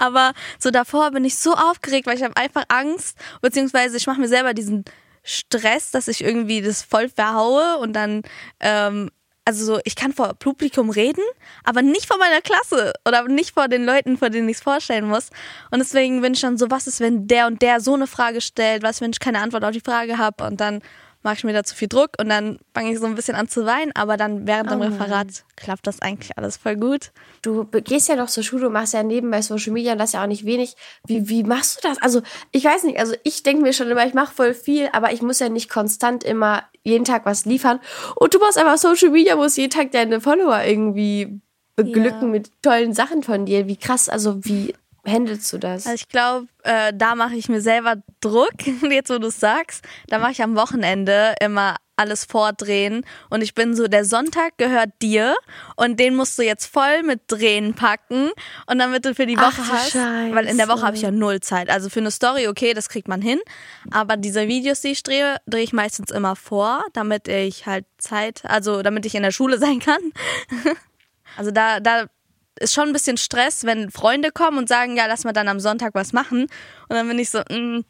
aber 0.00 0.32
so 0.58 0.70
davor 0.70 1.10
bin 1.10 1.24
ich 1.24 1.38
so 1.38 1.54
aufgeregt, 1.54 2.06
weil 2.06 2.16
ich 2.16 2.22
habe 2.22 2.36
einfach 2.36 2.64
Angst, 2.68 3.16
beziehungsweise 3.40 3.96
ich 3.96 4.06
mache 4.06 4.20
mir 4.20 4.28
selber 4.28 4.54
diesen 4.54 4.84
Stress, 5.22 5.90
dass 5.90 6.08
ich 6.08 6.22
irgendwie 6.24 6.62
das 6.62 6.82
voll 6.82 7.08
verhaue 7.08 7.78
und 7.78 7.92
dann, 7.92 8.22
ähm, 8.60 9.10
also 9.44 9.64
so, 9.64 9.80
ich 9.84 9.96
kann 9.96 10.12
vor 10.12 10.34
Publikum 10.34 10.90
reden, 10.90 11.22
aber 11.64 11.82
nicht 11.82 12.06
vor 12.06 12.18
meiner 12.18 12.40
Klasse 12.40 12.92
oder 13.06 13.24
nicht 13.24 13.52
vor 13.52 13.68
den 13.68 13.84
Leuten, 13.84 14.16
vor 14.16 14.30
denen 14.30 14.48
ich 14.48 14.56
es 14.56 14.62
vorstellen 14.62 15.08
muss. 15.08 15.30
Und 15.70 15.80
deswegen 15.80 16.20
bin 16.22 16.34
ich 16.34 16.40
dann 16.40 16.56
so, 16.56 16.70
was 16.70 16.86
ist, 16.86 17.00
wenn 17.00 17.26
der 17.26 17.46
und 17.46 17.60
der 17.62 17.80
so 17.80 17.94
eine 17.94 18.06
Frage 18.06 18.40
stellt, 18.40 18.82
was, 18.82 19.00
wenn 19.00 19.10
ich 19.10 19.20
keine 19.20 19.40
Antwort 19.40 19.64
auf 19.64 19.72
die 19.72 19.80
Frage 19.80 20.18
habe 20.18 20.44
und 20.44 20.60
dann 20.60 20.80
mache 21.22 21.34
ich 21.34 21.44
mir 21.44 21.52
da 21.52 21.64
zu 21.64 21.74
viel 21.74 21.88
Druck 21.88 22.10
und 22.18 22.28
dann 22.28 22.58
fange 22.74 22.92
ich 22.92 22.98
so 22.98 23.06
ein 23.06 23.14
bisschen 23.14 23.34
an 23.34 23.48
zu 23.48 23.66
weinen, 23.66 23.92
aber 23.94 24.16
dann 24.16 24.46
während 24.46 24.70
dem 24.70 24.80
oh 24.80 24.84
Referat 24.84 25.44
klappt 25.56 25.86
das 25.86 26.00
eigentlich 26.00 26.36
alles 26.38 26.56
voll 26.56 26.76
gut. 26.76 27.12
Du 27.42 27.64
gehst 27.64 28.08
ja 28.08 28.16
noch 28.16 28.28
zur 28.28 28.42
Schule, 28.42 28.64
du 28.64 28.70
machst 28.70 28.94
ja 28.94 29.02
nebenbei 29.02 29.42
Social 29.42 29.72
Media 29.72 29.92
und 29.92 29.98
das 29.98 30.12
ja 30.12 30.22
auch 30.22 30.26
nicht 30.26 30.44
wenig. 30.44 30.76
Wie, 31.06 31.28
wie 31.28 31.42
machst 31.42 31.78
du 31.78 31.88
das? 31.88 32.00
Also 32.00 32.22
ich 32.52 32.64
weiß 32.64 32.84
nicht, 32.84 32.98
also 32.98 33.14
ich 33.22 33.42
denke 33.42 33.62
mir 33.62 33.72
schon 33.72 33.88
immer, 33.88 34.06
ich 34.06 34.14
mache 34.14 34.34
voll 34.34 34.54
viel, 34.54 34.88
aber 34.92 35.12
ich 35.12 35.22
muss 35.22 35.40
ja 35.40 35.48
nicht 35.48 35.68
konstant 35.68 36.24
immer 36.24 36.64
jeden 36.82 37.04
Tag 37.04 37.26
was 37.26 37.44
liefern. 37.44 37.80
Und 38.16 38.34
du 38.34 38.38
machst 38.38 38.58
einfach 38.58 38.78
Social 38.78 39.10
Media, 39.10 39.36
musst 39.36 39.58
jeden 39.58 39.70
Tag 39.70 39.92
deine 39.92 40.20
Follower 40.20 40.62
irgendwie 40.64 41.40
beglücken 41.76 42.22
ja. 42.22 42.28
mit 42.28 42.50
tollen 42.62 42.94
Sachen 42.94 43.22
von 43.22 43.46
dir. 43.46 43.66
Wie 43.66 43.76
krass, 43.76 44.08
also 44.08 44.44
wie 44.44 44.74
handelst 45.06 45.52
du 45.52 45.58
das? 45.58 45.86
Also 45.86 45.94
ich 45.94 46.08
glaube, 46.08 46.48
äh, 46.62 46.92
da 46.94 47.14
mache 47.14 47.34
ich 47.34 47.48
mir 47.48 47.60
selber 47.60 47.96
Druck, 48.20 48.54
jetzt 48.90 49.10
wo 49.10 49.18
du 49.18 49.28
es 49.28 49.40
sagst. 49.40 49.84
Da 50.08 50.18
mache 50.18 50.32
ich 50.32 50.42
am 50.42 50.56
Wochenende 50.56 51.34
immer 51.40 51.76
alles 52.00 52.24
vordrehen 52.24 53.04
und 53.28 53.42
ich 53.42 53.54
bin 53.54 53.76
so, 53.76 53.86
der 53.86 54.06
Sonntag 54.06 54.56
gehört 54.56 54.90
dir 55.02 55.36
und 55.76 56.00
den 56.00 56.16
musst 56.16 56.38
du 56.38 56.42
jetzt 56.42 56.64
voll 56.64 57.02
mit 57.02 57.20
Drehen 57.26 57.74
packen 57.74 58.30
und 58.66 58.78
damit 58.78 59.04
du 59.04 59.14
für 59.14 59.26
die 59.26 59.36
Woche 59.36 59.60
Ach, 59.60 59.72
hast, 59.72 59.92
Scheiße. 59.92 60.34
weil 60.34 60.46
in 60.46 60.56
der 60.56 60.68
Woche 60.68 60.80
habe 60.80 60.96
ich 60.96 61.02
ja 61.02 61.10
null 61.10 61.40
Zeit. 61.40 61.68
Also 61.68 61.90
für 61.90 62.00
eine 62.00 62.10
Story, 62.10 62.48
okay, 62.48 62.72
das 62.72 62.88
kriegt 62.88 63.06
man 63.06 63.20
hin, 63.20 63.38
aber 63.90 64.16
diese 64.16 64.48
Videos, 64.48 64.80
die 64.80 64.88
ich 64.88 65.02
drehe, 65.02 65.36
drehe 65.46 65.62
ich 65.62 65.74
meistens 65.74 66.10
immer 66.10 66.36
vor, 66.36 66.82
damit 66.94 67.28
ich 67.28 67.66
halt 67.66 67.84
Zeit, 67.98 68.44
also 68.44 68.80
damit 68.80 69.04
ich 69.04 69.14
in 69.14 69.22
der 69.22 69.32
Schule 69.32 69.58
sein 69.58 69.78
kann. 69.78 70.00
Also 71.36 71.50
da, 71.50 71.80
da 71.80 72.06
ist 72.60 72.74
schon 72.74 72.88
ein 72.88 72.92
bisschen 72.92 73.16
Stress, 73.16 73.64
wenn 73.64 73.90
Freunde 73.90 74.30
kommen 74.30 74.58
und 74.58 74.68
sagen, 74.68 74.96
ja, 74.96 75.06
lass 75.06 75.24
mal 75.24 75.32
dann 75.32 75.48
am 75.48 75.60
Sonntag 75.60 75.94
was 75.94 76.12
machen. 76.12 76.42
Und 76.42 76.50
dann 76.90 77.08
bin 77.08 77.18
ich 77.18 77.30
so, 77.30 77.40
mm, 77.40 77.84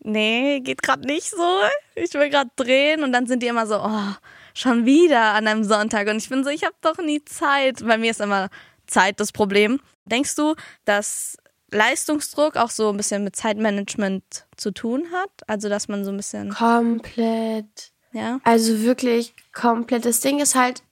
nee, 0.00 0.60
geht 0.60 0.82
gerade 0.82 1.06
nicht 1.06 1.30
so. 1.30 1.60
Ich 1.94 2.12
will 2.14 2.30
gerade 2.30 2.50
drehen. 2.56 3.04
Und 3.04 3.12
dann 3.12 3.26
sind 3.26 3.42
die 3.42 3.46
immer 3.46 3.66
so, 3.66 3.76
oh, 3.76 4.14
schon 4.54 4.86
wieder 4.86 5.34
an 5.34 5.46
einem 5.46 5.62
Sonntag. 5.62 6.08
Und 6.08 6.16
ich 6.16 6.28
bin 6.28 6.42
so, 6.42 6.50
ich 6.50 6.64
habe 6.64 6.74
doch 6.80 6.98
nie 6.98 7.24
Zeit. 7.24 7.86
Bei 7.86 7.98
mir 7.98 8.10
ist 8.10 8.20
immer 8.20 8.48
Zeit 8.86 9.20
das 9.20 9.30
Problem. 9.30 9.80
Denkst 10.06 10.34
du, 10.36 10.54
dass 10.84 11.36
Leistungsdruck 11.70 12.56
auch 12.56 12.70
so 12.70 12.90
ein 12.90 12.96
bisschen 12.96 13.24
mit 13.24 13.36
Zeitmanagement 13.36 14.46
zu 14.56 14.70
tun 14.70 15.06
hat? 15.12 15.30
Also, 15.46 15.68
dass 15.68 15.88
man 15.88 16.04
so 16.04 16.10
ein 16.10 16.16
bisschen. 16.16 16.50
Komplett. 16.50 17.92
Ja. 18.12 18.40
Also 18.44 18.80
wirklich 18.82 19.34
komplett. 19.52 20.06
Das 20.06 20.20
Ding 20.20 20.40
ist 20.40 20.54
halt, 20.54 20.82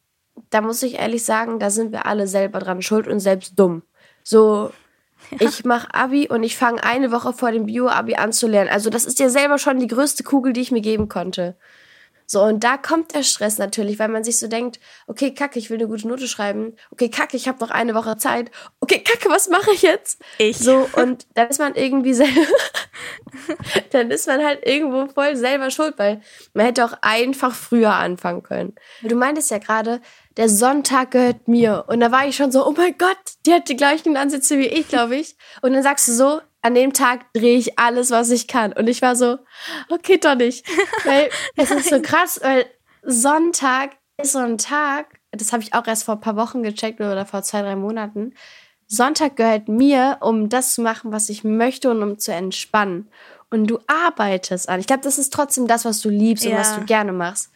da 0.50 0.60
muss 0.60 0.82
ich 0.82 0.94
ehrlich 0.98 1.24
sagen, 1.24 1.58
da 1.58 1.70
sind 1.70 1.92
wir 1.92 2.06
alle 2.06 2.26
selber 2.26 2.58
dran 2.58 2.82
schuld 2.82 3.08
und 3.08 3.20
selbst 3.20 3.58
dumm. 3.58 3.82
So, 4.24 4.72
Ich 5.38 5.64
mache 5.64 5.94
Abi 5.94 6.28
und 6.28 6.42
ich 6.42 6.56
fange 6.56 6.82
eine 6.82 7.12
Woche 7.12 7.32
vor 7.32 7.52
dem 7.52 7.66
Bio-Abi 7.66 8.16
an 8.16 8.32
zu 8.32 8.46
lernen. 8.48 8.70
Also 8.70 8.90
das 8.90 9.04
ist 9.04 9.18
ja 9.18 9.28
selber 9.28 9.58
schon 9.58 9.78
die 9.78 9.86
größte 9.86 10.24
Kugel, 10.24 10.52
die 10.52 10.60
ich 10.60 10.72
mir 10.72 10.80
geben 10.80 11.08
konnte. 11.08 11.56
So, 12.26 12.42
und 12.42 12.64
da 12.64 12.78
kommt 12.78 13.14
der 13.14 13.24
Stress 13.24 13.58
natürlich, 13.58 13.98
weil 13.98 14.08
man 14.08 14.24
sich 14.24 14.38
so 14.38 14.46
denkt, 14.48 14.80
okay, 15.06 15.34
kacke, 15.34 15.58
ich 15.58 15.68
will 15.68 15.76
eine 15.78 15.86
gute 15.88 16.08
Note 16.08 16.26
schreiben. 16.28 16.76
Okay, 16.90 17.10
kacke, 17.10 17.36
ich 17.36 17.46
habe 17.46 17.58
noch 17.60 17.70
eine 17.70 17.94
Woche 17.94 18.16
Zeit. 18.16 18.50
Okay, 18.80 19.00
kacke, 19.00 19.28
was 19.28 19.48
mache 19.48 19.70
ich 19.72 19.82
jetzt? 19.82 20.22
Ich. 20.38 20.58
So, 20.58 20.88
und 20.96 21.26
dann 21.34 21.48
ist 21.48 21.58
man 21.58 21.74
irgendwie 21.74 22.14
selber, 22.14 22.40
dann 23.90 24.10
ist 24.10 24.26
man 24.28 24.42
halt 24.42 24.66
irgendwo 24.66 25.08
voll 25.08 25.36
selber 25.36 25.70
schuld, 25.70 25.94
weil 25.98 26.22
man 26.54 26.64
hätte 26.66 26.84
auch 26.84 26.94
einfach 27.02 27.54
früher 27.54 27.92
anfangen 27.92 28.42
können. 28.42 28.74
Du 29.02 29.16
meintest 29.16 29.50
ja 29.50 29.58
gerade, 29.58 30.00
der 30.36 30.48
Sonntag 30.48 31.12
gehört 31.12 31.48
mir. 31.48 31.84
Und 31.88 32.00
da 32.00 32.10
war 32.10 32.26
ich 32.26 32.36
schon 32.36 32.52
so, 32.52 32.66
oh 32.66 32.74
mein 32.76 32.96
Gott, 32.98 33.18
die 33.46 33.52
hat 33.52 33.68
die 33.68 33.76
gleichen 33.76 34.16
Ansätze 34.16 34.58
wie 34.58 34.66
ich, 34.66 34.88
glaube 34.88 35.16
ich. 35.16 35.36
Und 35.60 35.72
dann 35.72 35.82
sagst 35.82 36.08
du 36.08 36.12
so, 36.12 36.40
an 36.62 36.74
dem 36.74 36.92
Tag 36.92 37.32
drehe 37.32 37.58
ich 37.58 37.78
alles, 37.78 38.10
was 38.10 38.30
ich 38.30 38.46
kann. 38.46 38.72
Und 38.72 38.88
ich 38.88 39.02
war 39.02 39.16
so, 39.16 39.38
okay, 39.90 40.18
doch 40.18 40.36
nicht. 40.36 40.66
Weil 41.04 41.28
es 41.56 41.70
ist 41.70 41.90
so 41.90 42.00
krass, 42.00 42.40
weil 42.42 42.66
Sonntag 43.02 43.96
ist 44.20 44.32
so 44.32 44.38
ein 44.38 44.58
Tag, 44.58 45.18
das 45.32 45.52
habe 45.52 45.62
ich 45.62 45.74
auch 45.74 45.86
erst 45.86 46.04
vor 46.04 46.14
ein 46.14 46.20
paar 46.20 46.36
Wochen 46.36 46.62
gecheckt 46.62 47.00
oder 47.00 47.26
vor 47.26 47.42
zwei, 47.42 47.62
drei 47.62 47.74
Monaten. 47.74 48.34
Sonntag 48.86 49.36
gehört 49.36 49.68
mir, 49.68 50.18
um 50.20 50.48
das 50.48 50.74
zu 50.74 50.82
machen, 50.82 51.12
was 51.12 51.30
ich 51.30 51.44
möchte 51.44 51.90
und 51.90 52.02
um 52.02 52.18
zu 52.18 52.32
entspannen. 52.32 53.08
Und 53.50 53.66
du 53.66 53.78
arbeitest 53.86 54.68
an. 54.68 54.80
Ich 54.80 54.86
glaube, 54.86 55.02
das 55.02 55.18
ist 55.18 55.32
trotzdem 55.32 55.66
das, 55.66 55.84
was 55.84 56.00
du 56.00 56.10
liebst 56.10 56.46
und 56.46 56.54
was 56.54 56.76
du 56.76 56.84
gerne 56.84 57.12
machst. 57.12 57.50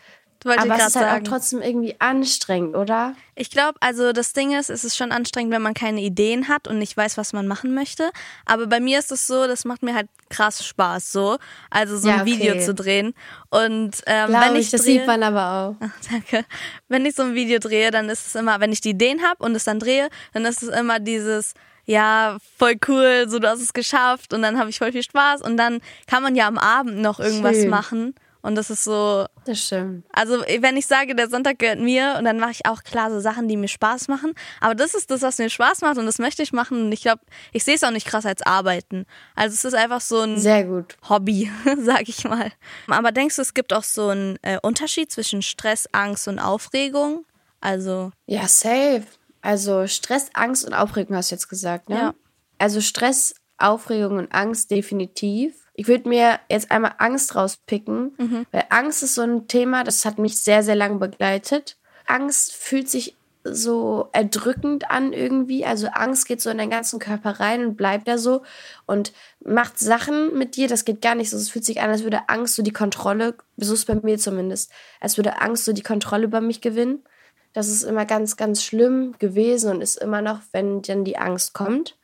Wollte 0.47 0.63
Aber 0.63 0.77
es 0.77 0.87
ist 0.87 0.97
halt 0.97 1.07
sagen. 1.07 1.27
auch 1.27 1.29
trotzdem 1.29 1.61
irgendwie 1.61 1.97
anstrengend, 1.99 2.77
oder? 2.77 3.15
Ich 3.35 3.51
glaube, 3.51 3.75
also 3.81 4.13
das 4.13 4.33
Ding 4.33 4.57
ist, 4.57 4.71
es 4.71 4.85
ist 4.85 4.97
schon 4.97 5.11
anstrengend, 5.11 5.53
wenn 5.53 5.61
man 5.61 5.75
keine 5.75 6.01
Ideen 6.01 6.47
hat 6.49 6.69
und 6.69 6.79
nicht 6.79 6.97
weiß, 6.97 7.19
was 7.19 7.33
man 7.33 7.49
machen 7.49 7.75
möchte. 7.75 8.11
Aber 8.45 8.67
bei 8.69 8.79
mir 8.79 9.01
ist 9.01 9.11
es 9.11 9.27
so, 9.27 9.47
das 9.49 9.65
macht 9.65 9.83
mir 9.83 9.95
halt 9.95 10.09
krass 10.31 10.65
Spaß, 10.65 11.11
so. 11.11 11.39
Also 11.69 11.99
so 11.99 12.09
Ja, 12.09 12.19
ein 12.19 12.27
Video 12.27 12.53
okay. 12.53 12.65
zu 12.65 12.75
drehen. 12.75 13.13
Und 13.51 14.03
ähm, 14.07 14.33
wenn 14.33 14.55
ich, 14.55 14.67
ich, 14.67 14.71
das 14.71 14.83
drehe, 14.85 15.01
sieht 15.01 15.07
man 15.07 15.23
aber 15.25 15.77
auch. 15.81 15.87
Ach, 15.89 16.11
danke. 16.11 16.45
Wenn 16.89 17.05
ich 17.05 17.17
so 17.17 17.23
ein 17.25 17.35
Video 17.35 17.59
drehe, 17.59 17.91
dann 17.91 18.09
ist 18.09 18.29
es 18.29 18.35
immer, 18.37 18.61
wenn 18.61 18.71
ich 18.73 18.81
die 18.81 18.91
Ideen 18.91 19.23
habe 19.23 19.45
und 19.45 19.55
es 19.57 19.65
dann 19.65 19.81
drehe, 19.81 20.09
dann 20.33 20.45
ist 20.45 20.63
es 20.63 20.69
immer 20.69 21.01
dieses, 21.01 21.55
ja, 21.87 22.37
voll 22.57 22.77
cool, 22.89 23.27
so 23.29 23.39
du 23.41 23.49
hast 23.49 23.61
es 23.61 23.73
geschafft 23.73 24.33
und 24.33 24.43
dann 24.43 24.59
habe 24.59 24.71
ich 24.71 24.79
voll 24.79 24.93
viel 24.93 25.03
Spaß 25.03 25.43
und 25.43 25.57
dann 25.57 25.81
kann 26.07 26.23
man 26.23 26.37
ja 26.37 26.47
am 26.47 26.59
Abend 26.59 26.99
noch 26.99 27.19
irgendwas 27.19 27.57
Schön. 27.57 27.71
machen. 27.71 28.15
Und 28.47 28.55
das 28.55 28.71
ist 28.71 28.85
so, 28.85 29.27
Das 29.45 29.59
stimmt. 29.61 30.05
also 30.13 30.41
wenn 30.61 30.77
ich 30.77 30.87
sage, 30.87 31.15
der 31.15 31.29
Sonntag 31.29 31.59
gehört 31.59 31.81
mir 31.81 32.15
und 32.19 32.25
dann 32.25 32.39
mache 32.39 32.53
ich 32.53 32.67
auch 32.67 32.83
klar 32.85 33.11
so 33.11 33.19
Sachen, 33.21 33.49
die 33.49 33.57
mir 33.57 33.69
Spaß 33.69 34.09
machen. 34.09 34.33
Aber 34.61 34.75
das 34.75 34.95
ist 34.95 35.11
das, 35.11 35.23
was 35.23 35.39
mir 35.39 35.51
Spaß 35.51 35.81
macht 35.83 35.99
und 35.99 36.07
das 36.07 36.19
möchte 36.19 36.43
ich 36.43 36.53
machen. 36.53 36.87
Und 36.87 36.93
ich 36.93 37.03
glaube, 37.03 37.21
ich 37.53 37.65
sehe 37.65 37.75
es 37.75 37.83
auch 37.85 37.91
nicht 37.91 38.07
krass 38.07 38.25
als 38.25 38.43
Arbeiten. 38.43 39.05
Also 39.35 39.55
es 39.55 39.65
ist 39.65 39.75
einfach 39.75 40.01
so 40.01 40.21
ein 40.21 40.39
Sehr 40.39 40.65
gut. 40.65 40.97
Hobby, 41.09 41.51
sag 41.83 42.09
ich 42.09 42.25
mal. 42.25 42.53
Aber 42.89 43.13
denkst 43.13 43.37
du, 43.37 43.43
es 43.43 43.53
gibt 43.53 43.73
auch 43.73 43.83
so 43.85 44.09
einen 44.09 44.39
äh, 44.43 44.59
Unterschied 44.63 45.11
zwischen 45.11 45.43
Stress, 45.43 45.89
Angst 45.93 46.29
und 46.29 46.39
Aufregung? 46.39 47.25
Also 47.61 48.13
Ja, 48.27 48.47
safe. 48.47 49.03
Also 49.43 49.87
Stress, 49.87 50.31
Angst 50.35 50.65
und 50.65 50.73
Aufregung 50.75 51.17
hast 51.17 51.31
du 51.31 51.35
jetzt 51.35 51.49
gesagt, 51.49 51.89
ne? 51.89 51.97
Ja. 51.97 52.15
Also 52.59 52.81
Stress, 52.81 53.35
Aufregung 53.59 54.19
und 54.19 54.33
Angst 54.33 54.71
definitiv. 54.71 55.55
Ich 55.79 55.89
würde 55.89 56.09
mir 56.09 56.41
jetzt 56.49 56.71
einmal 56.71 56.95
Angst 56.99 57.35
rauspicken, 57.37 58.15
weil 58.51 58.65
Angst 58.71 59.03
ist 59.03 59.15
so 59.15 59.23
ein 59.23 59.47
Thema, 59.47 59.85
das 59.85 60.05
hat 60.07 60.19
mich 60.19 60.41
sehr, 60.41 60.63
sehr 60.63 60.75
lange 60.75 60.97
begleitet. 60.97 61.77
Angst 62.07 62.55
fühlt 62.55 62.89
sich 62.89 63.15
so 63.45 64.09
erdrückend 64.13 64.91
an 64.91 65.13
irgendwie. 65.13 65.65
Also 65.65 65.89
Angst 65.89 66.27
geht 66.27 66.41
so 66.41 66.51
in 66.51 66.59
deinen 66.59 66.71
ganzen 66.71 66.99
Körper 66.99 67.41
rein 67.41 67.65
und 67.65 67.77
bleibt 67.77 68.09
da 68.09 68.19
so 68.19 68.43
und 68.87 69.13
macht 69.45 69.79
Sachen 69.79 70.37
mit 70.37 70.57
dir. 70.57 70.67
Das 70.67 70.85
geht 70.85 71.03
gar 71.03 71.15
nicht 71.15 71.31
so. 71.31 71.37
Es 71.37 71.51
fühlt 71.51 71.65
sich 71.65 71.81
an, 71.81 71.91
als 71.91 72.03
würde 72.03 72.29
Angst 72.29 72.57
so 72.57 72.63
die 72.63 72.73
Kontrolle, 72.73 73.35
so 73.57 73.75
ist 73.75 73.81
es 73.81 73.85
bei 73.85 73.95
mir 73.95 74.19
zumindest, 74.19 74.73
als 75.01 75.17
würde 75.17 75.41
Angst 75.41 75.65
so 75.65 75.73
die 75.73 75.83
Kontrolle 75.83 76.25
über 76.25 76.41
mich 76.41 76.61
gewinnen. 76.61 77.05
Das 77.53 77.69
ist 77.69 77.85
immer 77.85 78.05
ganz, 78.05 78.37
ganz 78.37 78.63
schlimm 78.63 79.15
gewesen 79.19 79.71
und 79.71 79.81
ist 79.81 79.97
immer 79.97 80.23
noch, 80.23 80.41
wenn 80.53 80.83
dann 80.83 81.05
die 81.05 81.19
Angst 81.19 81.55
kommt. 81.55 81.97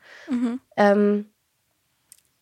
Ähm, 0.76 1.26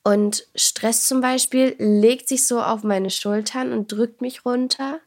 und 0.02 0.46
Stress 0.54 1.04
zum 1.04 1.20
Beispiel 1.20 1.74
legt 1.78 2.28
sich 2.28 2.46
so 2.46 2.62
auf 2.62 2.82
meine 2.82 3.10
Schultern 3.10 3.72
und 3.72 3.92
drückt 3.92 4.20
mich 4.20 4.44
runter. 4.44 5.00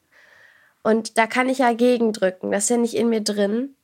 Und 0.84 1.18
da 1.18 1.28
kann 1.28 1.50
ich 1.50 1.60
ja 1.60 1.74
gegendrücken. 1.74 2.52
Das 2.52 2.66
ist 2.66 2.70
ja 2.70 2.78
nicht 2.78 2.94
in 2.96 3.10
mir 3.10 3.22
drin. 3.22 3.76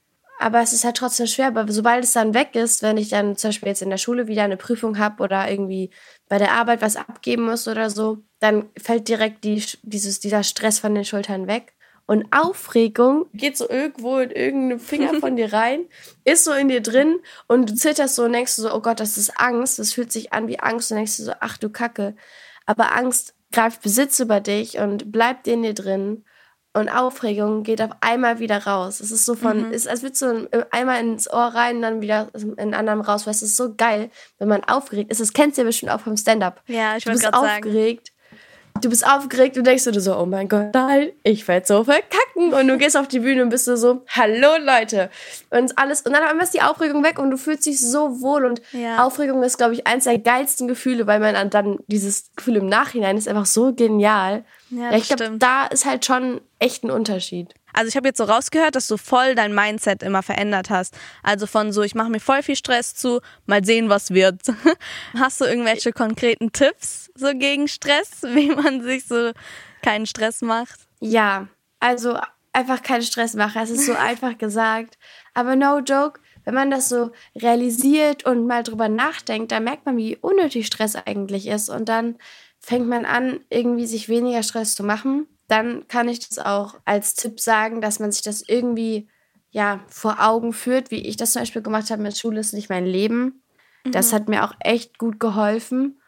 Aber 0.42 0.62
es 0.62 0.72
ist 0.72 0.86
halt 0.86 0.98
trotzdem 0.98 1.28
schwer. 1.28 1.48
Aber 1.48 1.70
sobald 1.72 2.04
es 2.04 2.14
dann 2.14 2.34
weg 2.34 2.56
ist, 2.56 2.84
wenn 2.84 2.98
ich 2.98 3.10
dann 3.10 3.36
zum 3.38 3.50
Beispiel 3.50 3.70
jetzt 3.70 3.82
in 3.82 3.90
der 3.90 3.98
Schule 3.98 4.28
wieder 4.28 4.44
eine 4.44 4.58
Prüfung 4.58 4.98
habe 5.00 5.24
oder 5.24 5.50
irgendwie 5.50 5.90
bei 6.30 6.38
der 6.38 6.54
Arbeit 6.54 6.82
was 6.82 6.96
abgeben 6.96 7.44
muss 7.44 7.68
oder 7.68 7.90
so, 7.90 8.20
dann 8.40 8.70
fällt 8.78 9.08
direkt 9.08 9.44
die, 9.44 9.64
dieses, 9.82 10.20
dieser 10.20 10.44
Stress 10.44 10.80
von 10.80 10.94
den 10.96 11.06
Schultern 11.06 11.48
weg. 11.48 11.74
Und 12.10 12.26
Aufregung 12.32 13.28
geht 13.36 13.56
so 13.56 13.70
irgendwo 13.70 14.18
in 14.18 14.32
irgendeinen 14.32 14.80
Finger 14.80 15.14
von 15.20 15.36
dir 15.36 15.54
rein, 15.54 15.86
ist 16.24 16.44
so 16.44 16.52
in 16.54 16.68
dir 16.68 16.82
drin 16.82 17.20
und 17.46 17.70
du 17.70 17.76
zitterst 17.76 18.16
so 18.16 18.24
und 18.24 18.34
denkst 18.34 18.54
so, 18.54 18.74
oh 18.74 18.80
Gott, 18.80 19.00
das 19.00 19.16
ist 19.20 19.40
Angst. 19.40 19.78
Das 19.78 19.94
fühlt 19.94 20.12
sich 20.12 20.34
an 20.34 20.48
wie 20.48 20.60
Angst 20.60 20.90
und 20.90 20.96
denkst 20.96 21.18
du 21.18 21.24
so, 21.26 21.34
ach 21.40 21.60
du 21.60 21.70
Kacke. 21.70 22.16
Aber 22.66 22.96
Angst 22.96 23.36
greift 23.52 23.84
Besitz 23.84 24.20
über 24.20 24.40
dich 24.40 24.80
und 24.80 25.12
bleibt 25.12 25.48
in 25.48 25.62
dir 25.62 25.76
drin. 25.76 26.26
Und 26.74 26.90
Aufregung 26.90 27.62
geht 27.62 27.80
auf 27.80 27.92
einmal 28.02 28.40
wieder 28.40 28.66
raus. 28.66 29.02
Es 29.02 29.12
ist 29.12 29.26
so 29.26 29.36
von, 29.36 29.72
ist, 29.72 29.88
als 29.88 30.02
würdest 30.02 30.24
du 30.24 30.50
einmal 30.72 31.02
ins 31.02 31.32
Ohr 31.32 31.54
rein 31.54 31.80
dann 31.80 32.02
wieder 32.02 32.30
in 32.34 32.58
einen 32.58 32.74
anderen 32.74 33.02
raus, 33.02 33.28
weil 33.28 33.36
es 33.36 33.44
ist 33.44 33.56
so 33.56 33.76
geil, 33.76 34.10
wenn 34.40 34.48
man 34.48 34.64
aufgeregt 34.64 35.12
ist. 35.12 35.22
Das 35.22 35.34
kennst 35.34 35.60
du 35.60 35.62
ja 35.62 35.68
bestimmt 35.68 35.92
auch 35.92 36.02
vom 36.02 36.18
Stand-up. 36.18 36.64
Ja, 36.66 36.98
ich 36.98 37.04
Du 37.04 37.12
bist 37.12 37.22
sagen. 37.22 37.62
Du 38.82 38.90
bist 38.90 39.06
aufgeregt 39.06 39.58
und 39.58 39.66
denkst 39.66 39.84
du 39.84 40.00
so, 40.00 40.18
oh 40.18 40.26
mein 40.26 40.48
Gott, 40.48 40.74
nein, 40.74 41.10
ich 41.24 41.48
werde 41.48 41.66
so 41.66 41.84
verkacken. 41.84 42.54
Und 42.54 42.68
du 42.68 42.78
gehst 42.78 42.98
auf 42.98 43.08
die 43.08 43.20
Bühne 43.20 43.44
und 43.44 43.50
bist 43.50 43.68
du 43.68 43.76
so, 43.78 44.04
hallo 44.10 44.58
Leute. 44.60 45.10
Und 45.50 45.78
alles, 45.78 46.02
und 46.02 46.14
dann 46.14 46.24
einmal 46.24 46.46
ist 46.46 46.54
die 46.54 46.62
Aufregung 46.62 47.04
weg 47.04 47.20
und 47.20 47.32
du 47.32 47.38
fühlst 47.38 47.66
dich 47.66 47.80
so 47.80 48.22
wohl. 48.22 48.46
Und 48.46 48.62
Ja. 48.72 49.06
Aufregung 49.06 49.44
ist, 49.44 49.58
glaube 49.58 49.74
ich, 49.74 49.88
eins 49.88 50.06
der 50.06 50.18
geilsten 50.20 50.68
Gefühle, 50.68 51.08
weil 51.08 51.20
man 51.20 51.50
dann 51.50 51.80
dieses 51.88 52.32
Gefühl 52.36 52.58
im 52.58 52.68
Nachhinein 52.68 53.18
ist 53.18 53.28
einfach 53.28 53.46
so 53.46 53.74
genial. 53.74 54.44
Ja, 54.70 54.92
ich 54.96 55.08
glaube, 55.08 55.38
da 55.38 55.66
ist 55.66 55.86
halt 55.86 56.06
schon 56.06 56.42
echt 56.60 56.84
ein 56.84 56.92
Unterschied. 56.92 57.54
Also 57.74 57.90
ich 57.90 57.96
habe 57.96 58.08
jetzt 58.08 58.18
so 58.18 58.24
rausgehört, 58.24 58.76
dass 58.76 58.88
du 58.88 58.98
voll 58.98 59.36
dein 59.36 59.54
Mindset 59.54 60.04
immer 60.04 60.24
verändert 60.24 60.70
hast. 60.70 60.98
Also 61.24 61.48
von 61.48 61.72
so, 61.72 61.84
ich 61.84 61.96
mache 61.96 62.10
mir 62.10 62.20
voll 62.20 62.44
viel 62.44 62.56
Stress 62.56 62.96
zu, 62.96 63.22
mal 63.46 63.64
sehen, 63.64 63.90
was 63.90 64.12
wird. 64.12 64.42
Hast 65.18 65.42
du 65.42 65.46
irgendwelche 65.46 65.92
konkreten 65.92 66.52
Tipps 66.52 67.12
so 67.16 67.34
gegen 67.34 67.68
Stress, 67.68 68.10
wie 68.24 68.50
man 68.50 68.82
sich 68.82 69.06
so 69.06 69.32
keinen 69.82 70.06
Stress 70.06 70.42
macht? 70.42 70.80
Ja, 71.00 71.48
also 71.80 72.18
einfach 72.54 72.82
keinen 72.82 73.04
Stress 73.04 73.34
machen. 73.34 73.62
Es 73.62 73.70
ist 73.70 73.86
so 73.86 73.94
einfach 73.98 74.38
gesagt. 74.38 74.98
Aber 75.34 75.56
no 75.56 75.80
joke, 75.80 76.20
wenn 76.46 76.54
man 76.54 76.72
das 76.72 76.90
so 76.90 77.12
realisiert 77.36 78.26
und 78.26 78.48
mal 78.48 78.64
drüber 78.64 78.90
nachdenkt, 78.90 79.52
dann 79.52 79.64
merkt 79.64 79.86
man, 79.86 79.98
wie 79.98 80.18
unnötig 80.18 80.66
Stress 80.66 80.96
eigentlich 80.96 81.48
ist. 81.48 81.70
Und 81.70 81.90
dann 81.90 82.18
fängt 82.60 82.88
man 82.88 83.06
an, 83.06 83.42
irgendwie 83.50 83.86
sich 83.86 84.10
weniger 84.10 84.44
Stress 84.44 84.76
zu 84.76 84.84
machen. 84.84 85.28
Dann 85.50 85.86
kann 85.90 86.08
ich 86.08 86.26
das 86.26 86.40
auch 86.40 86.76
als 86.86 87.16
Tipp 87.16 87.42
sagen, 87.42 87.82
dass 87.82 88.00
man 88.00 88.14
sich 88.14 88.22
das 88.22 88.42
irgendwie 88.42 89.10
ja 89.52 89.82
vor 89.88 90.18
Augen 90.26 90.54
führt, 90.54 90.92
wie 90.92 91.06
ich 91.06 91.18
das 91.18 91.34
zum 91.34 91.42
Beispiel 91.42 91.62
gemacht 91.62 91.90
habe 91.90 92.02
mit 92.02 92.18
Schule 92.18 92.40
ist 92.40 92.54
nicht 92.54 92.70
mein 92.70 92.86
Leben. 92.86 93.44
Das 93.92 94.14
hat 94.14 94.30
mir 94.30 94.46
auch 94.46 94.54
echt 94.60 94.98
gut 94.98 95.20
geholfen. 95.20 96.00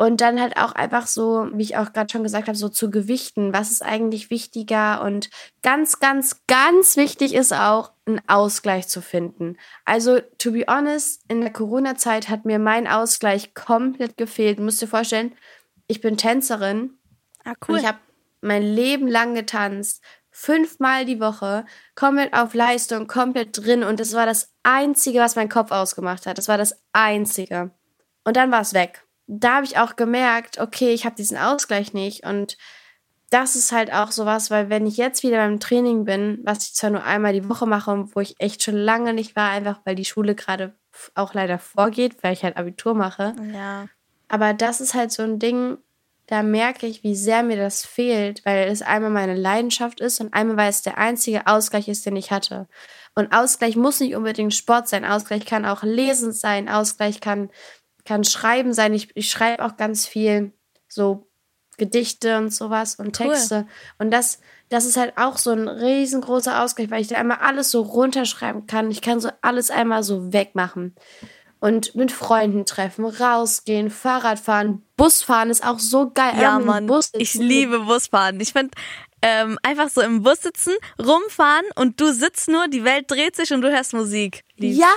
Und 0.00 0.20
dann 0.20 0.40
halt 0.40 0.56
auch 0.56 0.72
einfach 0.72 1.08
so, 1.08 1.48
wie 1.52 1.64
ich 1.64 1.76
auch 1.76 1.92
gerade 1.92 2.10
schon 2.10 2.22
gesagt 2.22 2.46
habe, 2.46 2.56
so 2.56 2.68
zu 2.68 2.88
gewichten. 2.88 3.52
Was 3.52 3.72
ist 3.72 3.82
eigentlich 3.82 4.30
wichtiger? 4.30 5.02
Und 5.02 5.28
ganz, 5.62 5.98
ganz, 5.98 6.42
ganz 6.46 6.96
wichtig 6.96 7.34
ist 7.34 7.52
auch, 7.52 7.90
einen 8.06 8.20
Ausgleich 8.28 8.86
zu 8.86 9.02
finden. 9.02 9.56
Also, 9.84 10.20
to 10.38 10.52
be 10.52 10.64
honest, 10.68 11.22
in 11.26 11.40
der 11.40 11.52
Corona-Zeit 11.52 12.28
hat 12.28 12.44
mir 12.44 12.60
mein 12.60 12.86
Ausgleich 12.86 13.54
komplett 13.54 14.16
gefehlt. 14.16 14.60
Du 14.60 14.62
musst 14.62 14.80
dir 14.80 14.86
vorstellen, 14.86 15.32
ich 15.88 16.00
bin 16.00 16.16
Tänzerin 16.16 16.98
Ah, 17.44 17.54
und 17.66 17.78
ich 17.78 17.86
habe 17.86 17.98
mein 18.40 18.62
Leben 18.62 19.08
lang 19.08 19.34
getanzt. 19.34 20.02
Fünfmal 20.30 21.04
die 21.04 21.20
Woche, 21.20 21.64
komplett 21.94 22.32
auf 22.32 22.54
Leistung, 22.54 23.08
komplett 23.08 23.56
drin. 23.56 23.82
Und 23.82 23.98
das 23.98 24.14
war 24.14 24.26
das 24.26 24.54
Einzige, 24.62 25.18
was 25.18 25.36
mein 25.36 25.48
Kopf 25.48 25.72
ausgemacht 25.72 26.26
hat. 26.26 26.38
Das 26.38 26.48
war 26.48 26.58
das 26.58 26.80
Einzige. 26.92 27.72
Und 28.24 28.36
dann 28.36 28.52
war 28.52 28.60
es 28.60 28.74
weg. 28.74 29.04
Da 29.26 29.56
habe 29.56 29.66
ich 29.66 29.78
auch 29.78 29.96
gemerkt, 29.96 30.60
okay, 30.60 30.92
ich 30.92 31.04
habe 31.04 31.16
diesen 31.16 31.36
Ausgleich 31.36 31.92
nicht. 31.92 32.24
Und 32.24 32.56
das 33.30 33.56
ist 33.56 33.72
halt 33.72 33.92
auch 33.92 34.10
sowas, 34.10 34.50
weil 34.50 34.70
wenn 34.70 34.86
ich 34.86 34.96
jetzt 34.96 35.22
wieder 35.22 35.38
beim 35.38 35.60
Training 35.60 36.04
bin, 36.04 36.40
was 36.44 36.66
ich 36.66 36.74
zwar 36.74 36.90
nur 36.90 37.04
einmal 37.04 37.32
die 37.32 37.48
Woche 37.48 37.66
mache 37.66 37.90
und 37.90 38.14
wo 38.16 38.20
ich 38.20 38.36
echt 38.38 38.62
schon 38.62 38.76
lange 38.76 39.12
nicht 39.12 39.36
war, 39.36 39.50
einfach 39.50 39.80
weil 39.84 39.94
die 39.94 40.04
Schule 40.04 40.34
gerade 40.34 40.74
auch 41.14 41.34
leider 41.34 41.58
vorgeht, 41.58 42.22
weil 42.22 42.32
ich 42.32 42.42
halt 42.42 42.56
Abitur 42.56 42.94
mache. 42.94 43.34
Ja. 43.52 43.86
Aber 44.28 44.54
das 44.54 44.80
ist 44.80 44.94
halt 44.94 45.12
so 45.12 45.22
ein 45.22 45.38
Ding, 45.38 45.78
da 46.28 46.42
merke 46.42 46.86
ich, 46.86 47.02
wie 47.02 47.16
sehr 47.16 47.42
mir 47.42 47.56
das 47.56 47.86
fehlt, 47.86 48.44
weil 48.44 48.68
es 48.68 48.82
einmal 48.82 49.10
meine 49.10 49.34
Leidenschaft 49.34 49.98
ist 50.00 50.20
und 50.20 50.34
einmal, 50.34 50.58
weil 50.58 50.68
es 50.68 50.82
der 50.82 50.98
einzige 50.98 51.46
Ausgleich 51.46 51.88
ist, 51.88 52.04
den 52.04 52.16
ich 52.16 52.30
hatte. 52.30 52.68
Und 53.14 53.32
Ausgleich 53.32 53.76
muss 53.76 53.98
nicht 53.98 54.14
unbedingt 54.14 54.54
Sport 54.54 54.88
sein. 54.88 55.06
Ausgleich 55.06 55.46
kann 55.46 55.64
auch 55.64 55.82
Lesen 55.82 56.32
sein. 56.32 56.68
Ausgleich 56.68 57.20
kann, 57.20 57.48
kann 58.04 58.24
Schreiben 58.24 58.74
sein. 58.74 58.92
Ich, 58.92 59.08
ich 59.16 59.30
schreibe 59.30 59.64
auch 59.64 59.78
ganz 59.78 60.06
viel 60.06 60.52
so 60.86 61.26
Gedichte 61.78 62.36
und 62.36 62.52
sowas 62.52 62.96
und 62.96 63.14
Texte. 63.14 63.60
Cool. 63.60 63.66
Und 63.98 64.10
das, 64.10 64.40
das 64.68 64.84
ist 64.84 64.98
halt 64.98 65.14
auch 65.16 65.38
so 65.38 65.52
ein 65.52 65.66
riesengroßer 65.66 66.62
Ausgleich, 66.62 66.90
weil 66.90 67.00
ich 67.00 67.08
da 67.08 67.16
einmal 67.16 67.38
alles 67.38 67.70
so 67.70 67.80
runterschreiben 67.80 68.66
kann. 68.66 68.90
Ich 68.90 69.00
kann 69.00 69.18
so 69.18 69.30
alles 69.40 69.70
einmal 69.70 70.02
so 70.02 70.30
wegmachen. 70.34 70.94
Und 71.60 71.94
mit 71.96 72.12
Freunden 72.12 72.66
treffen, 72.66 73.04
rausgehen, 73.04 73.90
Fahrrad 73.90 74.38
fahren, 74.38 74.82
Busfahren 74.96 75.50
ist 75.50 75.66
auch 75.66 75.80
so 75.80 76.10
geil. 76.10 76.34
Ja, 76.40 76.58
Mann, 76.60 76.86
Bus 76.86 77.10
ich 77.14 77.34
liebe 77.34 77.80
Busfahren. 77.80 78.38
Ich 78.40 78.52
finde 78.52 78.70
ähm, 79.22 79.58
einfach 79.64 79.88
so 79.88 80.00
im 80.00 80.22
Bus 80.22 80.42
sitzen, 80.42 80.72
rumfahren 80.98 81.64
und 81.74 82.00
du 82.00 82.12
sitzt 82.12 82.48
nur, 82.48 82.68
die 82.68 82.84
Welt 82.84 83.10
dreht 83.10 83.34
sich 83.34 83.52
und 83.52 83.62
du 83.62 83.70
hörst 83.70 83.92
Musik. 83.92 84.44
Lieb's. 84.56 84.78
Ja, 84.78 84.90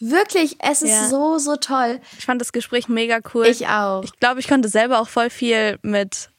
Wirklich, 0.00 0.56
es 0.58 0.82
ist 0.82 0.90
ja. 0.90 1.08
so, 1.08 1.38
so 1.38 1.56
toll. 1.56 2.00
Ich 2.18 2.26
fand 2.26 2.40
das 2.40 2.52
Gespräch 2.52 2.88
mega 2.88 3.20
cool. 3.32 3.46
Ich 3.46 3.68
auch. 3.68 4.02
Ich 4.02 4.12
glaube, 4.18 4.40
ich 4.40 4.48
konnte 4.48 4.68
selber 4.68 5.00
auch 5.00 5.08
voll 5.08 5.30
viel 5.30 5.78
mit 5.82 6.30